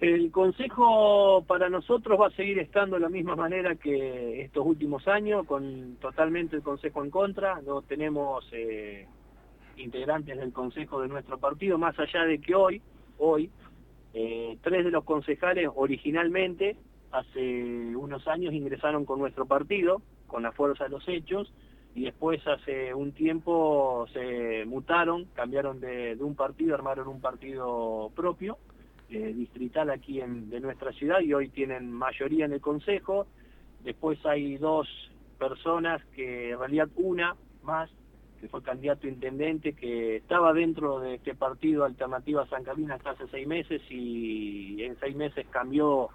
El 0.00 0.30
Consejo 0.32 1.44
para 1.46 1.68
nosotros 1.68 2.20
va 2.20 2.28
a 2.28 2.30
seguir 2.30 2.58
estando 2.58 2.96
de 2.96 3.02
la 3.02 3.08
misma 3.08 3.36
manera 3.36 3.76
que 3.76 4.42
estos 4.42 4.66
últimos 4.66 5.06
años, 5.06 5.46
con 5.46 5.96
totalmente 6.00 6.56
el 6.56 6.62
Consejo 6.62 7.04
en 7.04 7.10
contra. 7.10 7.60
No 7.62 7.82
tenemos 7.82 8.44
eh, 8.52 9.06
integrantes 9.76 10.36
del 10.38 10.52
Consejo 10.52 11.00
de 11.00 11.08
nuestro 11.08 11.38
partido, 11.38 11.78
más 11.78 11.96
allá 11.98 12.24
de 12.24 12.40
que 12.40 12.54
hoy, 12.54 12.82
hoy, 13.18 13.48
eh, 14.14 14.58
tres 14.62 14.84
de 14.84 14.90
los 14.90 15.04
concejales 15.04 15.68
originalmente, 15.74 16.76
hace 17.10 17.94
unos 17.96 18.26
años, 18.28 18.54
ingresaron 18.54 19.04
con 19.04 19.18
nuestro 19.18 19.46
partido, 19.46 20.02
con 20.26 20.42
la 20.42 20.52
fuerza 20.52 20.84
de 20.84 20.90
los 20.90 21.06
hechos, 21.08 21.52
y 21.94 22.04
después 22.04 22.40
hace 22.46 22.94
un 22.94 23.12
tiempo 23.12 24.06
se 24.12 24.64
mutaron, 24.64 25.26
cambiaron 25.34 25.80
de 25.80 26.16
un 26.20 26.34
partido, 26.34 26.74
armaron 26.74 27.06
un 27.08 27.20
partido 27.20 28.10
propio, 28.16 28.56
eh, 29.14 29.34
distrital 29.34 29.90
aquí 29.90 30.22
en, 30.22 30.48
de 30.48 30.58
nuestra 30.58 30.90
ciudad 30.92 31.20
y 31.20 31.34
hoy 31.34 31.50
tienen 31.50 31.92
mayoría 31.92 32.46
en 32.46 32.54
el 32.54 32.62
Consejo. 32.62 33.26
Después 33.84 34.24
hay 34.24 34.56
dos 34.56 34.88
personas 35.38 36.02
que 36.14 36.52
en 36.52 36.58
realidad 36.58 36.88
una 36.96 37.36
más, 37.62 37.90
que 38.42 38.48
fue 38.48 38.60
candidato 38.60 39.06
a 39.06 39.10
intendente, 39.10 39.72
que 39.72 40.16
estaba 40.16 40.52
dentro 40.52 40.98
de 40.98 41.14
este 41.14 41.32
partido 41.32 41.84
Alternativa 41.84 42.44
San 42.48 42.64
Carlina 42.64 42.96
hasta 42.96 43.10
hace 43.10 43.28
seis 43.30 43.46
meses 43.46 43.80
y 43.88 44.82
en 44.82 44.98
seis 44.98 45.14
meses 45.14 45.46
cambió, 45.48 46.08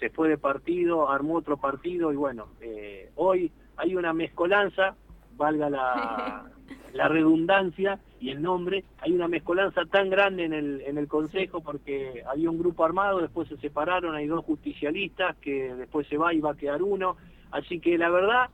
se 0.00 0.10
fue 0.10 0.28
de 0.28 0.36
partido, 0.36 1.08
armó 1.08 1.36
otro 1.36 1.58
partido 1.58 2.12
y 2.12 2.16
bueno, 2.16 2.48
eh, 2.60 3.12
hoy 3.14 3.52
hay 3.76 3.94
una 3.94 4.12
mezcolanza, 4.12 4.96
valga 5.36 5.70
la, 5.70 6.50
la 6.92 7.06
redundancia 7.06 8.00
y 8.18 8.30
el 8.30 8.42
nombre, 8.42 8.82
hay 8.98 9.12
una 9.12 9.28
mezcolanza 9.28 9.84
tan 9.84 10.10
grande 10.10 10.46
en 10.46 10.52
el, 10.52 10.80
en 10.80 10.98
el 10.98 11.06
Consejo 11.06 11.60
porque 11.60 12.24
había 12.26 12.50
un 12.50 12.58
grupo 12.58 12.84
armado, 12.84 13.20
después 13.20 13.46
se 13.46 13.58
separaron, 13.58 14.16
hay 14.16 14.26
dos 14.26 14.44
justicialistas, 14.44 15.36
que 15.36 15.72
después 15.76 16.08
se 16.08 16.16
va 16.16 16.34
y 16.34 16.40
va 16.40 16.50
a 16.50 16.56
quedar 16.56 16.82
uno, 16.82 17.16
así 17.52 17.78
que 17.78 17.96
la 17.96 18.10
verdad, 18.10 18.50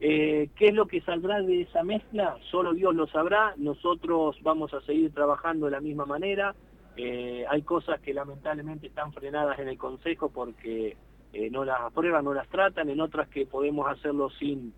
eh, 0.00 0.50
¿qué 0.56 0.68
es 0.68 0.74
lo 0.74 0.86
que 0.86 1.00
saldrá 1.00 1.40
de 1.40 1.62
esa 1.62 1.82
mezcla? 1.82 2.36
Solo 2.50 2.74
Dios 2.74 2.94
lo 2.94 3.06
sabrá, 3.06 3.54
nosotros 3.56 4.36
vamos 4.42 4.72
a 4.74 4.80
seguir 4.82 5.12
trabajando 5.12 5.66
de 5.66 5.72
la 5.72 5.80
misma 5.80 6.04
manera, 6.04 6.54
eh, 6.96 7.44
hay 7.48 7.62
cosas 7.62 8.00
que 8.00 8.14
lamentablemente 8.14 8.86
están 8.86 9.12
frenadas 9.12 9.58
en 9.58 9.68
el 9.68 9.78
Consejo 9.78 10.30
porque 10.30 10.96
eh, 11.32 11.50
no 11.50 11.64
las 11.64 11.80
aprueban, 11.80 12.24
no 12.24 12.32
las 12.32 12.48
tratan, 12.48 12.88
en 12.88 13.00
otras 13.00 13.28
que 13.28 13.46
podemos 13.46 13.86
hacerlo 13.88 14.30
sin, 14.30 14.72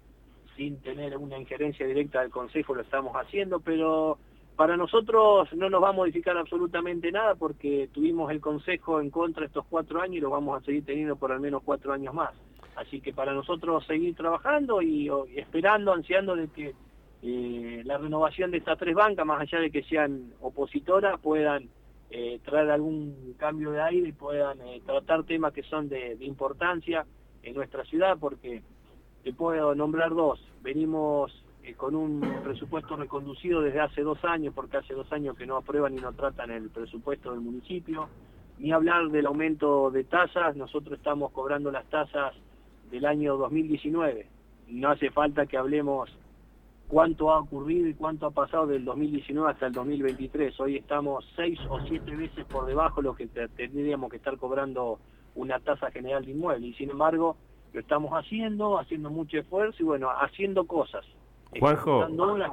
sin 0.57 0.81
tener 0.81 1.17
una 1.17 1.39
injerencia 1.39 1.87
directa 1.87 2.21
del 2.21 2.31
Consejo, 2.31 2.75
lo 2.75 2.83
estamos 2.83 3.15
haciendo, 3.15 3.61
pero 3.61 4.19
para 4.57 4.77
nosotros 4.77 5.49
no 5.55 5.71
nos 5.71 5.81
va 5.81 5.91
a 5.91 5.93
modificar 5.93 6.37
absolutamente 6.37 7.13
nada 7.13 7.37
porque 7.37 7.89
tuvimos 7.93 8.31
el 8.33 8.41
Consejo 8.41 9.01
en 9.01 9.11
contra 9.11 9.47
estos 9.47 9.65
cuatro 9.67 10.01
años 10.01 10.17
y 10.17 10.21
lo 10.21 10.31
vamos 10.31 10.61
a 10.61 10.65
seguir 10.65 10.85
teniendo 10.85 11.15
por 11.15 11.31
al 11.31 11.39
menos 11.39 11.63
cuatro 11.65 11.93
años 11.93 12.13
más. 12.13 12.33
Así 12.79 13.01
que 13.01 13.13
para 13.13 13.35
nosotros 13.35 13.85
seguir 13.87 14.15
trabajando 14.15 14.81
y, 14.81 15.11
esperando, 15.35 15.93
ansiando 15.93 16.37
de 16.37 16.47
que 16.49 16.75
eh, 17.23 17.83
la 17.85 17.99
renovación 17.99 18.53
de 18.53 18.59
estas 18.59 18.79
tres 18.79 18.95
bancas, 18.95 19.27
más 19.27 19.41
allá 19.41 19.59
de 19.59 19.73
que 19.73 19.83
sean 19.83 20.33
opositoras, 20.41 21.19
puedan 21.21 21.69
eh, 22.11 22.39
traer 22.45 22.71
algún 22.71 23.35
cambio 23.37 23.73
de 23.73 23.83
aire 23.83 24.09
y 24.11 24.13
puedan 24.13 24.61
eh, 24.61 24.81
tratar 24.87 25.25
temas 25.25 25.53
que 25.53 25.65
son 25.65 25.89
de, 25.89 26.17
importancia 26.21 27.05
en 27.43 27.55
nuestra 27.57 27.85
ciudad, 27.85 28.17
porque 28.21 28.63
te 29.25 29.33
puedo 29.33 29.75
nombrar 29.75 30.15
dos. 30.15 30.41
Venimos 30.63 31.33
con 31.77 31.97
un 31.97 32.21
presupuesto 32.45 32.95
reconducido 32.95 33.61
desde 33.61 33.81
hace 33.81 34.03
dos 34.03 34.25
años, 34.25 34.55
porque 34.55 34.77
hace 34.77 34.95
dos 34.95 35.13
años 35.13 35.37
que 35.37 35.47
no 35.47 35.57
aprueban 35.57 35.95
y 35.95 36.01
no 36.01 36.13
tratan 36.13 36.53
el 36.53 36.71
presupuesto 36.71 37.33
del 37.33 37.41
municipio. 37.41 38.09
Ni 38.59 38.71
hablar 38.71 39.09
del 39.09 39.27
aumento 39.27 39.91
de 39.91 40.05
tasas, 40.05 40.55
nosotros 40.55 40.97
estamos 40.99 41.33
cobrando 41.33 41.73
las 41.73 41.85
tasas 41.87 42.35
del 42.91 43.07
año 43.07 43.37
2019. 43.37 44.27
No 44.69 44.91
hace 44.91 45.11
falta 45.11 45.47
que 45.47 45.57
hablemos 45.57 46.11
cuánto 46.89 47.31
ha 47.31 47.41
ocurrido 47.41 47.87
y 47.89 47.95
cuánto 47.95 48.27
ha 48.27 48.31
pasado 48.31 48.67
del 48.67 48.85
2019 48.85 49.51
hasta 49.51 49.67
el 49.67 49.73
2023. 49.73 50.59
Hoy 50.61 50.77
estamos 50.77 51.25
seis 51.37 51.59
o 51.69 51.81
siete 51.87 52.17
veces 52.17 52.45
por 52.47 52.67
debajo 52.67 53.01
de 53.01 53.09
lo 53.09 53.15
que 53.15 53.27
tendríamos 53.27 54.11
que 54.11 54.17
estar 54.17 54.37
cobrando 54.39 54.99
una 55.35 55.61
tasa 55.61 55.91
general 55.91 56.25
de 56.25 56.33
inmueble. 56.33 56.67
Y 56.67 56.75
sin 56.75 56.91
embargo, 56.91 57.37
lo 57.73 57.81
estamos 57.81 58.13
haciendo, 58.13 58.79
haciendo 58.79 59.11
mucho 59.11 59.39
esfuerzo 59.39 59.83
y 59.83 59.87
bueno, 59.87 60.09
haciendo 60.11 60.67
cosas. 60.67 61.05
Juanjo, 61.59 62.07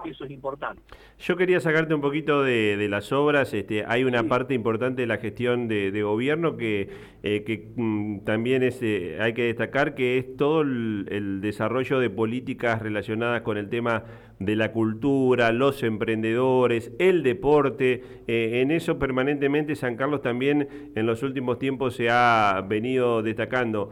que 0.03 0.09
eso 0.09 0.25
es 0.25 0.31
importante. 0.31 0.81
Yo 1.19 1.38
quería 1.38 1.59
sacarte 1.59 1.93
un 1.93 2.01
poquito 2.01 2.43
de, 2.43 2.88
las 2.89 3.12
obras. 3.12 3.53
Este, 3.53 3.85
hay 3.85 4.03
una 4.03 4.24
parte 4.24 4.53
importante 4.53 5.01
de 5.01 5.07
la 5.07 5.17
gestión 5.17 5.67
de, 5.67 6.03
gobierno 6.03 6.57
que, 6.57 6.89
eh, 7.24 7.43
que 7.43 7.71
mm, 7.75 8.19
también 8.25 8.63
es, 8.63 8.81
eh, 8.81 9.17
hay 9.21 9.33
que 9.33 9.43
destacar 9.43 9.95
que 9.95 10.17
es 10.17 10.35
todo 10.35 10.62
el, 10.62 11.39
desarrollo 11.41 12.00
de 12.00 12.09
políticas 12.09 12.81
relacionadas 12.81 13.41
con 13.41 13.57
el 13.57 13.69
tema 13.69 14.03
de 14.39 14.56
la 14.56 14.72
cultura, 14.72 15.51
los 15.51 15.84
emprendedores, 15.84 16.92
el 17.00 17.24
deporte. 17.24 18.04
Eh, 18.27 18.62
en 18.62 18.72
eso 18.72 19.00
permanentemente 19.00 19.75
San 19.75 19.96
Carlos 19.96 20.22
también 20.22 20.92
en 20.96 21.06
los 21.06 21.24
últimos 21.24 21.60
tiempos 21.60 21.96
se 21.96 22.10
ha 22.10 22.63
venido 22.68 23.22
destacando. 23.22 23.92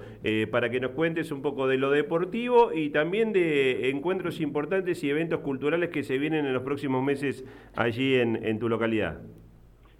para 0.52 0.70
que 0.70 0.80
nos 0.80 0.92
cuentes 0.92 1.32
un 1.32 1.42
poco 1.42 1.68
de 1.68 1.78
lo 1.78 1.92
deportivo 1.92 2.74
y 2.74 2.90
también 2.90 3.34
de 3.34 3.90
encuentros 3.90 4.40
importantes 4.40 5.04
y 5.04 5.10
eventos 5.10 5.40
culturales 5.40 5.90
que 5.90 6.04
se 6.04 6.18
vienen 6.18 6.46
en 6.46 6.54
los 6.54 6.64
próximos 6.64 7.04
meses 7.04 7.46
allí 7.76 8.16
en, 8.16 8.60
tu 8.60 8.70
localidad. 8.70 9.20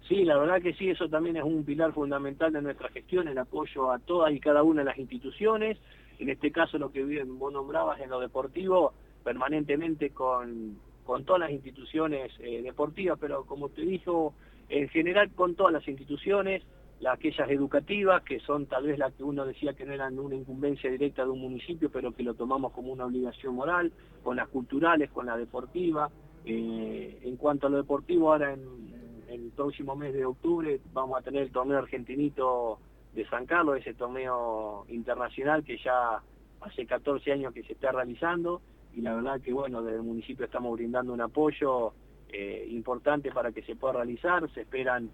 Sí, 0.08 0.24
la 0.24 0.36
verdad 0.36 0.60
que 0.60 0.74
sí, 0.74 0.90
eso 0.90 1.08
también 1.08 1.36
es 1.36 1.44
un 1.44 1.64
pilar 1.64 1.92
fundamental 1.92 2.52
de 2.52 2.62
nuestra 2.62 2.88
gestión, 2.90 3.28
el 3.28 3.38
apoyo 3.38 3.90
a 3.90 3.98
todas 3.98 4.32
y 4.32 4.40
cada 4.40 4.62
una 4.62 4.82
de 4.82 4.86
las 4.86 4.98
instituciones. 4.98 5.78
En 6.18 6.28
este 6.28 6.52
caso, 6.52 6.78
lo 6.78 6.92
que 6.92 7.24
vos 7.24 7.52
nombrabas 7.52 8.00
en 8.00 8.10
lo 8.10 8.20
deportivo, 8.20 8.92
permanentemente 9.24 10.10
con, 10.10 10.78
con 11.04 11.24
todas 11.24 11.40
las 11.40 11.50
instituciones 11.50 12.32
eh, 12.40 12.62
deportivas, 12.62 13.18
pero 13.20 13.44
como 13.44 13.70
te 13.70 13.82
dijo, 13.82 14.34
en 14.68 14.88
general 14.88 15.30
con 15.32 15.54
todas 15.54 15.72
las 15.72 15.88
instituciones, 15.88 16.62
las 17.00 17.14
aquellas 17.14 17.50
educativas, 17.50 18.22
que 18.22 18.40
son 18.40 18.66
tal 18.66 18.86
vez 18.86 18.98
las 18.98 19.12
que 19.14 19.24
uno 19.24 19.44
decía 19.44 19.74
que 19.74 19.84
no 19.84 19.92
eran 19.92 20.18
una 20.18 20.36
incumbencia 20.36 20.90
directa 20.90 21.24
de 21.24 21.30
un 21.30 21.40
municipio, 21.40 21.90
pero 21.90 22.12
que 22.12 22.22
lo 22.22 22.34
tomamos 22.34 22.72
como 22.72 22.92
una 22.92 23.06
obligación 23.06 23.54
moral, 23.54 23.92
con 24.22 24.36
las 24.36 24.48
culturales, 24.48 25.10
con 25.10 25.26
la 25.26 25.36
deportiva. 25.36 26.10
Eh, 26.44 27.20
en 27.22 27.36
cuanto 27.36 27.66
a 27.66 27.70
lo 27.70 27.78
deportivo, 27.78 28.32
ahora 28.32 28.52
en, 28.52 28.94
el 29.28 29.50
próximo 29.50 29.96
mes 29.96 30.14
de 30.14 30.24
octubre 30.24 30.80
vamos 30.92 31.18
a 31.18 31.22
tener 31.22 31.42
el 31.42 31.50
torneo 31.50 31.78
argentinito 31.78 32.78
de 33.14 33.26
San 33.28 33.46
Carlos, 33.46 33.78
ese 33.78 33.94
torneo 33.94 34.84
internacional 34.88 35.64
que 35.64 35.76
ya 35.78 36.22
hace 36.60 36.86
14 36.86 37.32
años 37.32 37.52
que 37.52 37.64
se 37.64 37.72
está 37.72 37.90
realizando 37.90 38.62
y 38.96 39.00
la 39.00 39.14
verdad 39.14 39.40
que 39.40 39.52
bueno, 39.52 39.82
desde 39.82 39.98
el 39.98 40.04
municipio 40.04 40.44
estamos 40.44 40.72
brindando 40.76 41.12
un 41.12 41.20
apoyo 41.20 41.92
eh, 42.28 42.66
importante 42.70 43.30
para 43.30 43.52
que 43.52 43.62
se 43.62 43.76
pueda 43.76 43.94
realizar, 43.94 44.48
se 44.52 44.62
esperan 44.62 45.10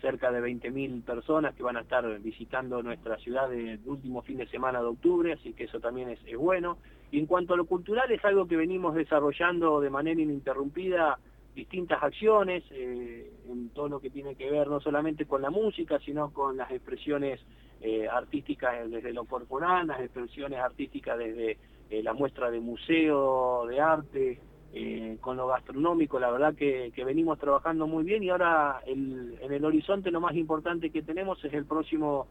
cerca 0.00 0.30
de 0.30 0.40
20.000 0.40 1.02
personas 1.02 1.54
que 1.54 1.62
van 1.62 1.76
a 1.76 1.80
estar 1.80 2.06
visitando 2.20 2.82
nuestra 2.82 3.16
ciudad 3.18 3.52
el 3.52 3.80
último 3.86 4.22
fin 4.22 4.36
de 4.36 4.46
semana 4.48 4.80
de 4.80 4.86
octubre, 4.86 5.32
así 5.32 5.54
que 5.54 5.64
eso 5.64 5.80
también 5.80 6.10
es, 6.10 6.20
bueno. 6.36 6.76
Y 7.10 7.18
en 7.18 7.26
cuanto 7.26 7.54
a 7.54 7.56
lo 7.56 7.64
cultural, 7.64 8.10
es 8.10 8.22
algo 8.24 8.46
que 8.46 8.56
venimos 8.56 8.94
desarrollando 8.94 9.80
de 9.80 9.88
manera 9.88 10.20
ininterrumpida 10.20 11.18
distintas 11.54 12.02
acciones 12.02 12.64
eh, 12.70 13.32
en 13.48 13.68
todo 13.70 13.88
lo 13.88 14.00
que 14.00 14.10
tiene 14.10 14.34
que 14.34 14.50
ver 14.50 14.68
no 14.68 14.80
solamente 14.80 15.24
con 15.24 15.40
la 15.40 15.50
música, 15.50 15.98
sino 16.00 16.32
con 16.32 16.56
las 16.56 16.70
expresiones 16.70 17.40
eh, 17.80 18.08
artísticas 18.08 18.90
desde 18.90 19.12
lo 19.12 19.24
corporal, 19.24 19.86
las 19.86 20.00
expresiones 20.00 20.58
artísticas 20.58 21.16
desde 21.16 21.56
eh, 21.90 22.02
la 22.02 22.12
muestra 22.12 22.50
de 22.50 22.60
museo, 22.60 23.66
de 23.66 23.80
arte, 23.80 24.40
eh, 24.72 25.18
con 25.20 25.36
lo 25.36 25.46
gastronómico, 25.46 26.18
la 26.18 26.30
verdad 26.30 26.54
que, 26.54 26.92
venimos 27.04 27.38
trabajando 27.38 27.86
muy 27.86 28.04
bien 28.04 28.22
y 28.22 28.30
ahora 28.30 28.80
en 28.86 29.36
el 29.40 29.64
horizonte 29.64 30.10
lo 30.10 30.20
más 30.20 30.34
importante 30.34 30.90
que 30.90 31.02
tenemos 31.02 31.44
es 31.44 31.52
el 31.54 31.64
próximo 31.64 32.26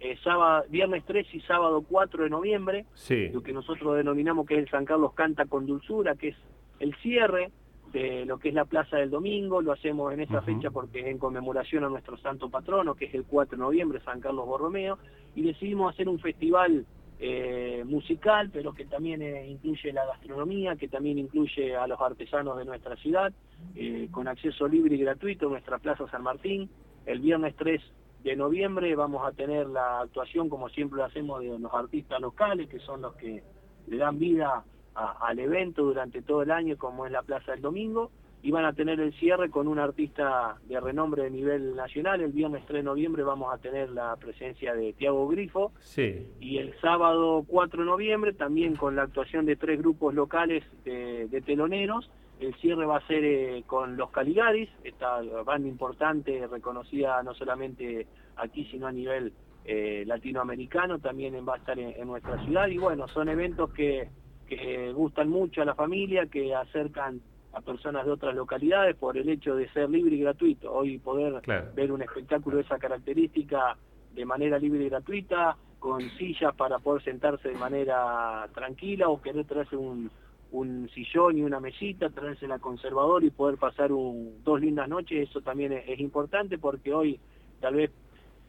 eh, 0.00 0.16
sábado, 0.22 0.64
viernes 0.70 1.04
3 1.06 1.26
y 1.34 1.40
sábado 1.40 1.84
4 1.86 2.24
de 2.24 2.30
noviembre, 2.30 2.86
lo 3.32 3.42
que 3.42 3.52
nosotros 3.52 3.96
denominamos 3.96 4.46
que 4.46 4.54
es 4.54 4.60
el 4.60 4.70
San 4.70 4.84
Carlos 4.84 5.12
Canta 5.12 5.44
con 5.46 5.66
Dulzura, 5.66 6.14
que 6.14 6.28
es 6.28 6.36
el 6.78 6.94
cierre 6.96 7.50
de 7.92 8.24
lo 8.24 8.38
que 8.38 8.50
es 8.50 8.54
la 8.54 8.64
Plaza 8.64 8.96
del 8.96 9.10
Domingo, 9.10 9.60
lo 9.60 9.72
hacemos 9.72 10.12
en 10.12 10.20
esta 10.20 10.40
fecha 10.40 10.70
porque 10.70 11.00
es 11.00 11.06
en 11.06 11.18
conmemoración 11.18 11.84
a 11.84 11.88
nuestro 11.88 12.16
santo 12.16 12.48
patrono, 12.48 12.94
que 12.94 13.06
es 13.06 13.14
el 13.14 13.24
4 13.24 13.56
de 13.56 13.62
noviembre, 13.62 14.00
San 14.04 14.20
Carlos 14.20 14.46
Borromeo, 14.46 14.98
y 15.34 15.42
decidimos 15.42 15.92
hacer 15.92 16.08
un 16.08 16.20
festival 16.20 16.86
eh, 17.18 17.82
musical, 17.86 18.50
pero 18.52 18.74
que 18.74 18.84
también 18.84 19.22
eh, 19.22 19.46
incluye 19.48 19.92
la 19.92 20.04
gastronomía, 20.04 20.76
que 20.76 20.88
también 20.88 21.18
incluye 21.18 21.74
a 21.74 21.86
los 21.86 21.98
artesanos 22.00 22.58
de 22.58 22.66
nuestra 22.66 22.94
ciudad, 22.96 23.32
eh, 23.74 24.08
con 24.10 24.28
acceso 24.28 24.68
libre 24.68 24.96
y 24.96 24.98
gratuito 24.98 25.48
nuestra 25.48 25.78
Plaza 25.78 26.06
San 26.10 26.22
Martín. 26.22 26.68
El 27.06 27.20
viernes 27.20 27.54
3 27.56 27.80
de 28.22 28.36
noviembre 28.36 28.94
vamos 28.94 29.26
a 29.26 29.32
tener 29.32 29.66
la 29.66 30.00
actuación, 30.00 30.50
como 30.50 30.68
siempre 30.68 30.98
lo 30.98 31.04
hacemos, 31.04 31.40
de 31.40 31.58
los 31.58 31.72
artistas 31.72 32.20
locales, 32.20 32.68
que 32.68 32.80
son 32.80 33.00
los 33.00 33.14
que 33.14 33.42
le 33.86 33.96
dan 33.96 34.18
vida 34.18 34.64
al 34.94 35.38
evento 35.38 35.84
durante 35.84 36.22
todo 36.22 36.42
el 36.42 36.50
año, 36.50 36.76
como 36.76 37.06
es 37.06 37.12
la 37.12 37.22
Plaza 37.22 37.52
del 37.52 37.60
Domingo 37.62 38.10
y 38.46 38.52
van 38.52 38.64
a 38.64 38.74
tener 38.74 39.00
el 39.00 39.12
cierre 39.14 39.50
con 39.50 39.66
un 39.66 39.80
artista 39.80 40.56
de 40.68 40.78
renombre 40.78 41.24
de 41.24 41.30
nivel 41.30 41.74
nacional. 41.74 42.20
El 42.20 42.30
viernes 42.30 42.64
3 42.64 42.76
de 42.78 42.82
noviembre 42.84 43.24
vamos 43.24 43.52
a 43.52 43.58
tener 43.58 43.90
la 43.90 44.14
presencia 44.14 44.72
de 44.72 44.92
Tiago 44.92 45.26
Grifo. 45.26 45.72
Sí. 45.80 46.28
Y 46.38 46.58
el 46.58 46.72
sábado 46.80 47.44
4 47.44 47.80
de 47.80 47.86
noviembre 47.86 48.34
también 48.34 48.76
con 48.76 48.94
la 48.94 49.02
actuación 49.02 49.46
de 49.46 49.56
tres 49.56 49.80
grupos 49.80 50.14
locales 50.14 50.62
de, 50.84 51.42
teloneros. 51.44 52.08
El 52.38 52.54
cierre 52.60 52.86
va 52.86 52.98
a 52.98 53.06
ser 53.08 53.24
eh, 53.24 53.64
con 53.66 53.96
los 53.96 54.10
Caligaris, 54.10 54.70
esta 54.84 55.20
banda 55.44 55.66
importante, 55.66 56.46
reconocida 56.46 57.20
no 57.24 57.34
solamente 57.34 58.06
aquí, 58.36 58.64
sino 58.70 58.86
a 58.86 58.92
nivel 58.92 59.32
eh, 59.64 60.04
latinoamericano, 60.06 61.00
también 61.00 61.34
va 61.44 61.54
a 61.54 61.58
estar 61.58 61.80
en, 61.80 62.06
nuestra 62.06 62.40
ciudad. 62.44 62.68
Y 62.68 62.78
bueno, 62.78 63.08
son 63.08 63.28
eventos 63.28 63.72
que, 63.72 64.08
que 64.48 64.92
gustan 64.92 65.30
mucho 65.30 65.62
a 65.62 65.64
la 65.64 65.74
familia, 65.74 66.26
que 66.26 66.54
acercan 66.54 67.20
a 67.56 67.62
personas 67.62 68.04
de 68.04 68.12
otras 68.12 68.34
localidades 68.34 68.94
por 68.96 69.16
el 69.16 69.30
hecho 69.30 69.56
de 69.56 69.66
ser 69.70 69.88
libre 69.88 70.14
y 70.14 70.20
gratuito. 70.20 70.70
Hoy 70.70 70.98
poder 70.98 71.40
ver 71.74 71.90
un 71.90 72.02
espectáculo 72.02 72.58
de 72.58 72.64
esa 72.64 72.78
característica 72.78 73.78
de 74.12 74.24
manera 74.26 74.58
libre 74.58 74.84
y 74.84 74.88
gratuita, 74.90 75.56
con 75.78 76.02
sillas 76.18 76.54
para 76.54 76.78
poder 76.78 77.02
sentarse 77.02 77.48
de 77.48 77.54
manera 77.54 78.46
tranquila 78.54 79.08
o 79.08 79.22
querer 79.22 79.46
traerse 79.46 79.74
un, 79.74 80.10
un 80.52 80.90
sillón 80.90 81.38
y 81.38 81.42
una 81.42 81.58
mesita, 81.58 82.10
traerse 82.10 82.46
la 82.46 82.58
conservador 82.58 83.24
y 83.24 83.30
poder 83.30 83.56
pasar 83.56 83.90
un, 83.90 84.42
dos 84.44 84.60
lindas 84.60 84.88
noches, 84.88 85.30
eso 85.30 85.40
también 85.40 85.72
es 85.72 85.98
importante 85.98 86.58
porque 86.58 86.92
hoy 86.92 87.18
tal 87.60 87.76
vez 87.76 87.90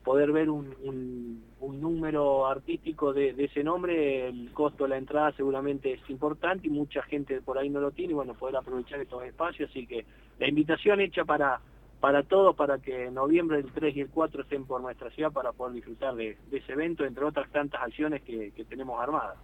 poder 0.07 0.31
ver 0.31 0.49
un, 0.49 0.73
un, 1.59 1.81
número 1.81 2.47
artístico 2.47 3.11
de, 3.11 3.35
ese 3.37 3.61
nombre, 3.61 4.29
el 4.29 4.53
costo 4.53 4.85
de 4.85 4.91
la 4.91 4.97
entrada 4.97 5.33
seguramente 5.33 5.91
es 5.91 6.09
importante 6.09 6.67
y 6.67 6.69
mucha 6.69 7.01
gente 7.03 7.41
por 7.41 7.57
ahí 7.57 7.69
no 7.69 7.81
lo 7.81 7.91
tiene, 7.91 8.11
y 8.11 8.15
bueno, 8.15 8.33
poder 8.33 8.55
aprovechar 8.55 9.01
estos 9.01 9.21
espacios, 9.25 9.69
así 9.69 9.85
que 9.85 10.05
la 10.39 10.47
invitación 10.47 11.01
hecha 11.01 11.25
para 11.25 11.59
para 11.99 12.23
todos, 12.23 12.55
para 12.55 12.77
que 12.77 13.07
en 13.07 13.15
noviembre 13.15 13.57
el 13.57 13.69
3 13.71 13.97
y 13.97 14.01
el 14.01 14.09
4 14.09 14.43
estén 14.43 14.65
por 14.65 14.79
nuestra 14.79 15.09
ciudad 15.09 15.33
para 15.33 15.51
poder 15.51 15.73
disfrutar 15.73 16.15
de, 16.15 16.37
ese 16.51 16.71
evento, 16.71 17.03
entre 17.03 17.25
otras 17.25 17.51
tantas 17.51 17.81
acciones 17.81 18.21
que, 18.21 18.51
que 18.51 18.63
tenemos 18.63 19.01
armadas. 19.01 19.37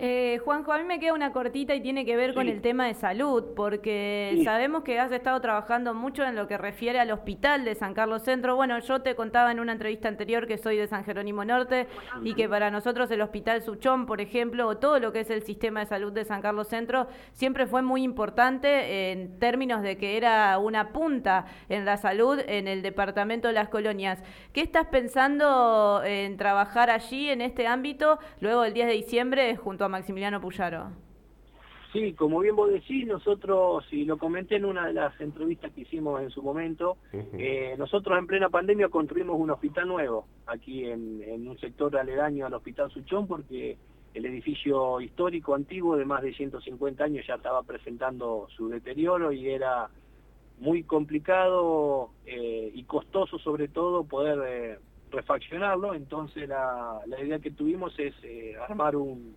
Eh, 0.00 0.38
Juanjo, 0.44 0.72
a 0.72 0.78
mí 0.78 0.84
me 0.84 1.00
queda 1.00 1.12
una 1.12 1.32
cortita 1.32 1.74
y 1.74 1.80
tiene 1.80 2.04
que 2.04 2.16
ver 2.16 2.32
con 2.32 2.46
el 2.48 2.60
tema 2.60 2.86
de 2.86 2.94
salud, 2.94 3.46
porque 3.56 4.40
sabemos 4.44 4.84
que 4.84 5.00
has 5.00 5.10
estado 5.10 5.40
trabajando 5.40 5.92
mucho 5.92 6.24
en 6.24 6.36
lo 6.36 6.46
que 6.46 6.56
refiere 6.56 7.00
al 7.00 7.10
hospital 7.10 7.64
de 7.64 7.74
San 7.74 7.94
Carlos 7.94 8.22
Centro. 8.22 8.54
Bueno, 8.54 8.78
yo 8.78 9.02
te 9.02 9.16
contaba 9.16 9.50
en 9.50 9.58
una 9.58 9.72
entrevista 9.72 10.06
anterior 10.06 10.46
que 10.46 10.56
soy 10.56 10.76
de 10.76 10.86
San 10.86 11.04
Jerónimo 11.04 11.44
Norte 11.44 11.88
y 12.22 12.34
que 12.34 12.48
para 12.48 12.70
nosotros 12.70 13.10
el 13.10 13.20
Hospital 13.22 13.60
Suchón, 13.60 14.06
por 14.06 14.20
ejemplo, 14.20 14.68
o 14.68 14.76
todo 14.76 15.00
lo 15.00 15.12
que 15.12 15.20
es 15.20 15.30
el 15.30 15.42
sistema 15.42 15.80
de 15.80 15.86
salud 15.86 16.12
de 16.12 16.24
San 16.24 16.42
Carlos 16.42 16.68
Centro, 16.68 17.08
siempre 17.32 17.66
fue 17.66 17.82
muy 17.82 18.04
importante 18.04 19.10
en 19.10 19.40
términos 19.40 19.82
de 19.82 19.96
que 19.96 20.16
era 20.16 20.58
una 20.58 20.92
punta 20.92 21.46
en 21.68 21.84
la 21.84 21.96
salud 21.96 22.38
en 22.46 22.68
el 22.68 22.82
departamento 22.82 23.48
de 23.48 23.54
las 23.54 23.68
colonias. 23.68 24.22
¿Qué 24.52 24.60
estás 24.60 24.86
pensando 24.86 26.02
en 26.04 26.36
trabajar 26.36 26.88
allí 26.88 27.30
en 27.30 27.40
este 27.40 27.66
ámbito 27.66 28.20
luego 28.38 28.62
del 28.62 28.74
10 28.74 28.86
de 28.86 28.92
diciembre 28.92 29.56
junto 29.56 29.84
a 29.84 29.87
Maximiliano 29.88 30.40
Puyaro. 30.40 30.90
Sí, 31.92 32.12
como 32.12 32.40
bien 32.40 32.54
vos 32.54 32.70
decís, 32.70 33.06
nosotros, 33.06 33.86
y 33.90 34.04
lo 34.04 34.18
comenté 34.18 34.56
en 34.56 34.66
una 34.66 34.86
de 34.86 34.92
las 34.92 35.18
entrevistas 35.20 35.72
que 35.72 35.82
hicimos 35.82 36.20
en 36.20 36.28
su 36.28 36.42
momento, 36.42 36.98
eh, 37.12 37.76
nosotros 37.78 38.18
en 38.18 38.26
plena 38.26 38.50
pandemia 38.50 38.90
construimos 38.90 39.40
un 39.40 39.50
hospital 39.50 39.88
nuevo 39.88 40.26
aquí 40.46 40.84
en, 40.84 41.48
un 41.48 41.58
sector 41.58 41.96
aledaño 41.96 42.44
al 42.44 42.52
Hospital 42.52 42.90
Suchón 42.90 43.26
porque 43.26 43.78
el 44.12 44.26
edificio 44.26 45.00
histórico 45.00 45.54
antiguo 45.54 45.96
de 45.96 46.04
más 46.04 46.22
de 46.22 46.34
150 46.34 47.04
años 47.04 47.26
ya 47.26 47.36
estaba 47.36 47.62
presentando 47.62 48.48
su 48.54 48.68
deterioro 48.68 49.32
y 49.32 49.48
era 49.48 49.88
muy 50.58 50.82
complicado 50.82 52.10
eh, 52.26 52.70
y 52.74 52.84
costoso 52.84 53.38
sobre 53.38 53.68
todo 53.68 54.04
poder 54.04 54.38
eh, 54.46 54.78
refaccionarlo, 55.10 55.94
entonces 55.94 56.46
la, 56.46 57.00
la, 57.06 57.22
idea 57.22 57.38
que 57.38 57.50
tuvimos 57.50 57.98
es 57.98 58.14
armar 58.68 58.94
un 58.94 59.34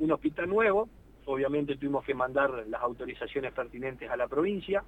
un 0.00 0.12
hospital 0.12 0.48
nuevo, 0.48 0.88
obviamente 1.26 1.76
tuvimos 1.76 2.04
que 2.04 2.14
mandar 2.14 2.64
las 2.68 2.82
autorizaciones 2.82 3.52
pertinentes 3.52 4.10
a 4.10 4.16
la 4.16 4.26
provincia 4.26 4.82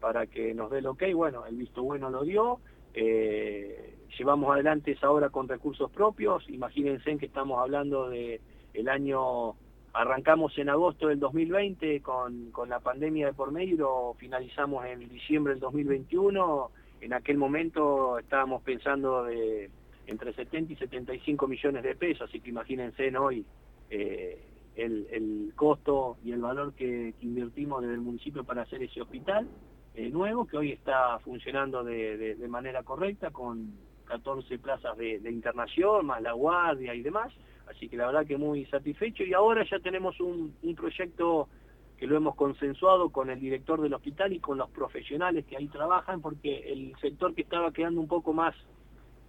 para 0.00 0.26
que 0.26 0.54
nos 0.54 0.70
dé 0.70 0.78
el 0.78 0.86
ok, 0.86 1.02
bueno, 1.14 1.44
el 1.46 1.56
visto 1.56 1.82
bueno 1.82 2.08
lo 2.10 2.22
dio, 2.22 2.60
eh, 2.94 3.96
llevamos 4.18 4.52
adelante 4.52 4.92
esa 4.92 5.10
obra 5.10 5.30
con 5.30 5.48
recursos 5.48 5.90
propios, 5.90 6.48
imagínense 6.48 7.16
que 7.18 7.26
estamos 7.26 7.58
hablando 7.58 8.08
de 8.08 8.40
el 8.72 8.88
año, 8.88 9.54
arrancamos 9.92 10.56
en 10.58 10.68
agosto 10.68 11.08
del 11.08 11.18
2020 11.18 12.00
con, 12.00 12.50
con 12.50 12.68
la 12.68 12.80
pandemia 12.80 13.26
de 13.26 13.32
por 13.32 13.50
medio, 13.50 14.14
finalizamos 14.18 14.86
en 14.86 15.08
diciembre 15.08 15.54
del 15.54 15.60
2021, 15.60 16.70
en 17.00 17.12
aquel 17.14 17.38
momento 17.38 18.18
estábamos 18.18 18.62
pensando 18.62 19.24
de 19.24 19.70
entre 20.06 20.32
70 20.32 20.72
y 20.72 20.76
75 20.76 21.46
millones 21.46 21.82
de 21.82 21.94
pesos, 21.94 22.28
así 22.28 22.40
que 22.40 22.50
imagínense 22.50 23.16
hoy 23.16 23.44
eh, 23.90 24.38
el, 24.76 25.52
costo 25.56 26.16
y 26.24 26.32
el 26.32 26.40
valor 26.40 26.74
que, 26.74 27.14
invertimos 27.20 27.82
desde 27.82 27.94
el 27.94 28.00
municipio 28.00 28.44
para 28.44 28.62
hacer 28.62 28.82
ese 28.82 29.02
hospital 29.02 29.48
eh, 29.94 30.08
nuevo, 30.10 30.46
que 30.46 30.56
hoy 30.56 30.72
está 30.72 31.18
funcionando 31.20 31.82
de, 31.84 32.36
manera 32.48 32.82
correcta 32.82 33.30
con 33.30 33.72
14 34.06 34.58
plazas 34.58 34.96
de, 34.96 35.20
internación, 35.30 36.06
más 36.06 36.22
la 36.22 36.32
guardia 36.32 36.94
y 36.94 37.02
demás. 37.02 37.32
Así 37.68 37.88
que 37.88 37.96
la 37.96 38.06
verdad 38.06 38.26
que 38.26 38.36
muy 38.36 38.64
satisfecho. 38.66 39.22
Y 39.22 39.32
ahora 39.32 39.64
ya 39.68 39.78
tenemos 39.78 40.18
un, 40.20 40.54
proyecto 40.76 41.48
que 41.96 42.06
lo 42.06 42.16
hemos 42.16 42.34
consensuado 42.34 43.10
con 43.10 43.28
el 43.30 43.38
director 43.38 43.80
del 43.80 43.92
hospital 43.92 44.32
y 44.32 44.40
con 44.40 44.56
los 44.58 44.70
profesionales 44.70 45.44
que 45.44 45.56
ahí 45.56 45.68
trabajan, 45.68 46.20
porque 46.22 46.72
el 46.72 46.94
sector 47.00 47.34
que 47.34 47.42
estaba 47.42 47.72
quedando 47.72 48.00
un 48.00 48.08
poco 48.08 48.32
más, 48.32 48.54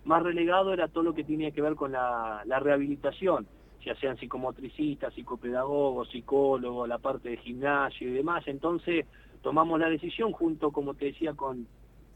más 0.05 0.24
relegado 0.24 0.71
era 0.74 0.88
todo 0.88 1.03
lo 1.03 1.13
que 1.13 1.25
tenía 1.25 1.51
que 1.51 1.62
ver 1.62 1.75
con 1.75 1.91
la 1.91 2.60
rehabilitación 2.62 3.45
ya 3.83 3.95
sean 3.95 4.17
psicomotricistas, 4.17 5.13
psicopedagogos, 5.13 6.09
psicólogos, 6.09 6.88
la 6.88 7.00
parte 7.00 7.29
de 7.29 7.38
gimnasio 7.38 8.09
y 8.09 8.13
demás. 8.13 8.47
Entonces 8.47 9.05
tomamos 9.41 9.79
la 9.79 9.89
decisión 9.89 10.31
junto, 10.31 10.71
como 10.71 10.93
te 10.93 11.05
decía, 11.05 11.33
con 11.33 11.67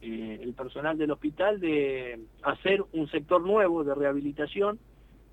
eh, 0.01 0.39
el 0.41 0.53
personal 0.53 0.98
del 0.98 1.12
hospital 1.12 1.60
de 1.60 2.19
hacer 2.43 2.84
un 2.93 3.10
sector 3.10 3.41
nuevo 3.41 3.84
de 3.84 3.95
rehabilitación 3.95 4.79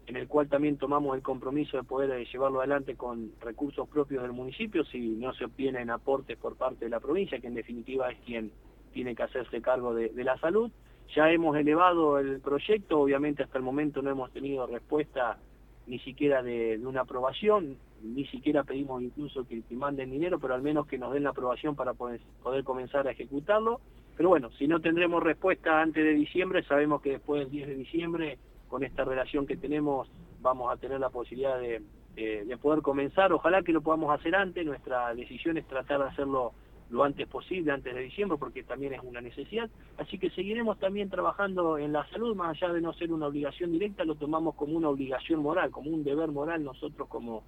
en 0.06 0.16
el 0.16 0.26
cual 0.26 0.48
también 0.48 0.78
tomamos 0.78 1.14
el 1.16 1.22
compromiso 1.22 1.76
de 1.76 1.84
poder 1.84 2.10
eh, 2.10 2.26
llevarlo 2.32 2.58
adelante 2.60 2.96
con 2.96 3.32
recursos 3.40 3.88
propios 3.88 4.22
del 4.22 4.32
municipio 4.32 4.84
si 4.84 4.98
no 5.10 5.32
se 5.34 5.44
obtienen 5.44 5.90
aportes 5.90 6.36
por 6.38 6.56
parte 6.56 6.86
de 6.86 6.90
la 6.90 7.00
provincia, 7.00 7.38
que 7.38 7.46
en 7.46 7.54
definitiva 7.54 8.10
es 8.10 8.18
quien 8.20 8.50
tiene 8.92 9.14
que 9.14 9.22
hacerse 9.22 9.62
cargo 9.62 9.94
de 9.94 10.24
la 10.24 10.36
salud. 10.38 10.70
Ya 11.14 11.30
hemos 11.30 11.56
elevado 11.56 12.18
el 12.18 12.40
proyecto, 12.40 13.00
obviamente 13.00 13.42
hasta 13.42 13.58
el 13.58 13.64
momento 13.64 14.02
no 14.02 14.10
hemos 14.10 14.32
tenido 14.32 14.66
respuesta 14.66 15.38
ni 15.86 15.98
siquiera 16.00 16.42
de, 16.42 16.80
una 16.84 17.02
aprobación, 17.02 17.76
ni 18.02 18.26
siquiera 18.26 18.64
pedimos 18.64 19.02
incluso 19.02 19.46
que, 19.46 19.62
manden 19.70 20.10
dinero, 20.10 20.38
pero 20.38 20.54
al 20.54 20.62
menos 20.62 20.86
que 20.86 20.98
nos 20.98 21.12
den 21.12 21.24
la 21.24 21.30
aprobación 21.30 21.74
para 21.74 21.94
poder, 21.94 22.20
comenzar 22.64 23.06
a 23.06 23.12
ejecutarlo. 23.12 23.80
Pero 24.16 24.28
bueno, 24.28 24.50
si 24.58 24.68
no 24.68 24.80
tendremos 24.80 25.22
respuesta 25.22 25.80
antes 25.80 26.04
de 26.04 26.12
diciembre, 26.12 26.62
sabemos 26.64 27.00
que 27.02 27.12
después 27.12 27.40
del 27.40 27.50
10 27.50 27.68
de 27.68 27.74
diciembre, 27.74 28.38
con 28.68 28.84
esta 28.84 29.04
relación 29.04 29.46
que 29.46 29.56
tenemos, 29.56 30.10
vamos 30.40 30.72
a 30.72 30.76
tener 30.76 31.00
la 31.00 31.10
posibilidad 31.10 31.58
de, 31.58 31.82
de 32.14 32.56
poder 32.58 32.82
comenzar. 32.82 33.32
Ojalá 33.32 33.62
que 33.62 33.72
lo 33.72 33.80
podamos 33.80 34.18
hacer 34.18 34.34
antes, 34.34 34.64
nuestra 34.64 35.14
decisión 35.14 35.56
es 35.56 35.66
tratar 35.66 36.00
de 36.00 36.08
hacerlo 36.08 36.52
lo 36.90 37.04
antes 37.04 37.26
posible, 37.26 37.72
antes 37.72 37.94
de 37.94 38.02
diciembre, 38.02 38.36
porque 38.38 38.62
también 38.62 38.92
es 38.92 39.00
una 39.02 39.20
necesidad. 39.20 39.70
Así 39.96 40.18
que 40.18 40.30
seguiremos 40.30 40.78
también 40.78 41.08
trabajando 41.08 41.78
en 41.78 41.92
la 41.92 42.06
salud, 42.10 42.36
más 42.36 42.50
allá 42.56 42.72
de 42.72 42.80
no 42.80 42.92
ser 42.92 43.12
una 43.12 43.28
obligación 43.28 43.72
directa, 43.72 44.04
lo 44.04 44.14
tomamos 44.14 44.54
como 44.54 44.76
una 44.76 44.90
obligación 44.90 45.40
moral, 45.40 45.70
como 45.70 45.90
un 45.90 46.04
deber 46.04 46.30
moral 46.30 46.62
nosotros 46.62 47.08
como, 47.08 47.44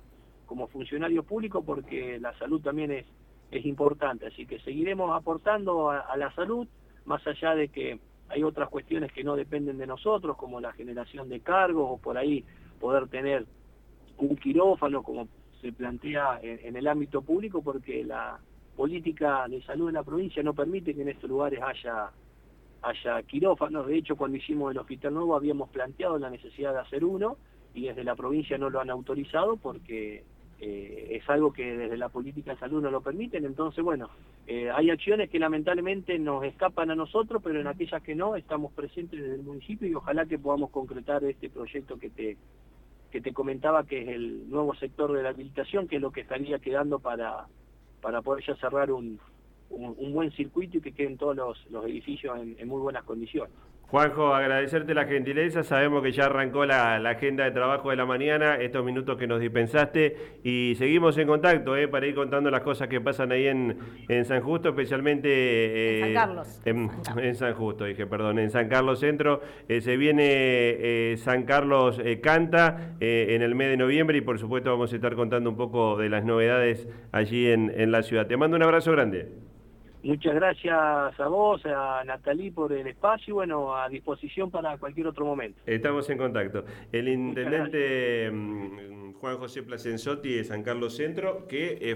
como 0.47 0.67
funcionarios 0.69 1.27
públicos, 1.27 1.63
porque 1.65 2.19
la 2.19 2.37
salud 2.39 2.63
también 2.63 2.91
es, 2.91 3.07
es 3.51 3.67
importante. 3.67 4.27
Así 4.27 4.47
que 4.47 4.59
seguiremos 4.61 5.15
aportando 5.15 5.91
a, 5.91 6.17
la 6.17 6.35
salud, 6.35 6.67
más 7.05 7.27
allá 7.27 7.55
de 7.55 7.69
que 7.69 7.99
hay 8.31 8.43
otras 8.43 8.71
cuestiones 8.71 9.13
que 9.13 9.25
no 9.25 9.37
dependen 9.37 9.77
de 9.77 9.87
nosotros, 9.87 10.37
como 10.39 10.61
la 10.61 10.73
generación 10.73 11.29
de 11.29 11.41
cargos 11.41 11.87
o 11.91 11.99
por 11.99 12.17
ahí 12.17 12.45
poder 12.81 13.09
tener 13.09 13.45
un 14.17 14.37
quirófano, 14.37 15.03
como 15.03 15.29
se 15.61 15.73
plantea 15.73 16.41
en 16.43 16.77
el 16.77 16.87
ámbito 16.87 17.23
público, 17.23 17.63
porque 17.63 18.05
la 18.05 18.39
política 18.77 19.47
de 19.49 19.63
salud 19.63 19.89
en 19.89 19.95
la 19.95 20.03
provincia 20.03 20.43
no 20.43 20.55
permite 20.55 20.95
que 20.95 21.03
en 21.03 21.09
estos 21.09 21.31
lugares 21.31 21.61
haya, 21.63 22.11
haya 22.83 23.23
quirófanos. 23.23 23.87
De 23.87 23.97
hecho, 23.97 24.17
cuando 24.17 24.37
hicimos 24.37 24.73
el 24.73 24.79
hospital 24.79 25.15
nuevo 25.15 25.37
habíamos 25.37 25.71
planteado 25.71 26.19
la 26.19 26.31
necesidad 26.31 26.73
de 26.73 26.81
hacer 26.81 27.05
uno 27.05 27.37
y 27.75 27.87
desde 27.87 28.05
la 28.05 28.15
provincia 28.15 28.59
no 28.59 28.71
lo 28.71 28.81
han 28.81 28.91
autorizado 28.91 29.57
porque 29.57 30.25
eh, 30.61 31.09
es 31.11 31.29
algo 31.29 31.53
que 31.53 31.77
desde 31.77 31.97
la 31.97 32.09
política 32.09 32.53
de 32.53 32.59
salud 32.59 32.83
no 32.83 32.91
lo 32.91 33.01
permiten. 33.01 33.45
Entonces, 33.45 33.83
bueno, 33.83 34.09
eh, 34.47 34.71
hay 34.71 34.91
acciones 34.91 35.31
que 35.31 35.39
lamentablemente 35.39 36.19
nos 36.19 36.45
escapan 36.45 36.91
a 36.91 36.95
nosotros, 36.95 37.43
pero 37.43 37.61
en 37.61 37.67
aquellas 37.67 38.03
que 38.03 38.15
no, 38.15 38.37
estamos 38.37 38.73
presentes 38.73 39.21
desde 39.21 39.37
el 39.37 39.43
municipio 39.43 39.89
y 39.89 39.95
ojalá 39.95 40.27
que 40.27 40.39
podamos 40.39 40.71
concretar 40.71 41.25
este 41.25 41.51
proyecto 41.51 41.99
que 41.99 42.11
te 42.11 42.37
que 43.11 43.21
te 43.21 43.33
comentaba 43.33 43.85
que 43.85 44.03
es 44.03 44.09
el 44.09 44.51
nuevo 44.51 44.75
sector 44.75 45.13
de 45.13 45.23
la 45.23 45.29
habilitación, 45.29 45.87
que 45.87 45.97
es 45.97 46.03
lo 46.03 46.11
que 46.11 46.23
estaría 46.23 46.59
quedando 46.59 46.99
para 46.99 47.47
para 48.05 48.21
poder 48.21 48.45
ya 48.45 48.55
cerrar 48.57 48.93
un, 48.93 49.19
un, 49.71 50.13
buen 50.13 50.31
circuito 50.33 50.77
y 50.77 50.83
que 50.83 50.93
queden 50.93 51.17
todos 51.17 51.35
los, 51.71 51.85
edificios 51.87 52.39
en, 52.39 52.69
muy 52.69 52.83
buenas 52.83 53.03
condiciones. 53.05 53.51
Juanjo, 53.95 54.35
agradecerte 54.35 54.93
la 54.93 55.05
gentileza, 55.05 55.63
sabemos 55.63 56.03
que 56.03 56.11
ya 56.11 56.25
arrancó 56.25 56.67
la, 56.67 56.97
agenda 56.97 57.45
de 57.45 57.53
trabajo 57.53 57.91
de 57.91 57.97
la 57.97 58.05
mañana, 58.05 58.57
estos 58.57 58.85
minutos 58.85 59.17
que 59.17 59.29
nos 59.29 59.41
dispensaste 59.41 60.41
y 60.43 60.75
seguimos 60.77 61.17
en 61.17 61.29
contacto 61.29 61.77
eh, 61.77 61.87
para 61.87 62.05
ir 62.05 62.17
contando 62.17 62.51
las 62.51 62.63
cosas 62.63 62.89
que 62.89 63.01
pasan 63.01 63.31
ahí 63.31 63.47
en, 63.47 63.79
en 64.09 64.25
San 64.25 64.41
Justo, 64.41 64.71
especialmente 64.71 66.01
en 66.01 66.05
San 66.07 66.13
Carlos. 66.13 66.61
En, 66.65 67.35
San 67.37 67.55
Justo, 67.55 67.85
dije, 67.85 68.05
perdón, 68.09 68.41
en 68.41 68.51
San 68.51 68.69
Carlos 68.69 68.99
Centro. 68.99 69.41
Eh, 69.69 69.81
se 69.81 69.97
viene 69.97 70.25
eh, 70.27 71.15
San 71.19 71.45
Carlos 71.45 72.03
Canta 72.21 72.97
en 72.99 73.43
el 73.43 73.55
mes 73.55 73.69
de 73.69 73.77
noviembre 73.77 74.19
y 74.19 74.23
por 74.23 74.41
supuesto 74.41 74.71
vamos 74.71 74.93
a 74.93 74.97
estar 74.97 75.15
contando 75.15 75.51
un 75.51 75.57
poco 75.57 75.97
de 75.99 76.09
las 76.09 76.25
novedades 76.25 76.89
allí 77.13 77.47
en, 77.47 77.73
en 77.77 77.93
la 77.93 78.03
ciudad. 78.03 78.27
Te 78.27 78.37
mando 78.37 78.57
un 78.57 78.65
abrazo 78.65 78.91
grande. 78.91 79.54
Muchas 80.05 80.35
gracias 80.35 81.19
a 81.19 81.29
vos, 81.29 81.65
a 81.65 82.05
Natalí 82.05 82.51
por 82.51 82.71
el 82.75 82.87
espacio 82.87 83.25
y 83.29 83.33
bueno, 83.33 83.75
a 83.75 83.89
disposición 83.89 84.51
para 84.51 84.77
cualquier 84.77 85.07
otro 85.07 85.25
momento. 85.25 85.59
Estamos 85.65 86.11
en 86.11 86.19
contacto. 86.19 86.63
El 86.93 87.09
intendente 87.09 88.31
mm, 88.31 89.15
Juan 89.15 89.39
José 89.39 89.63
Placenzotti 89.63 90.35
de 90.35 90.45
San 90.45 90.63
Carlos 90.63 90.95
Centro, 90.95 91.49
que 91.49 91.79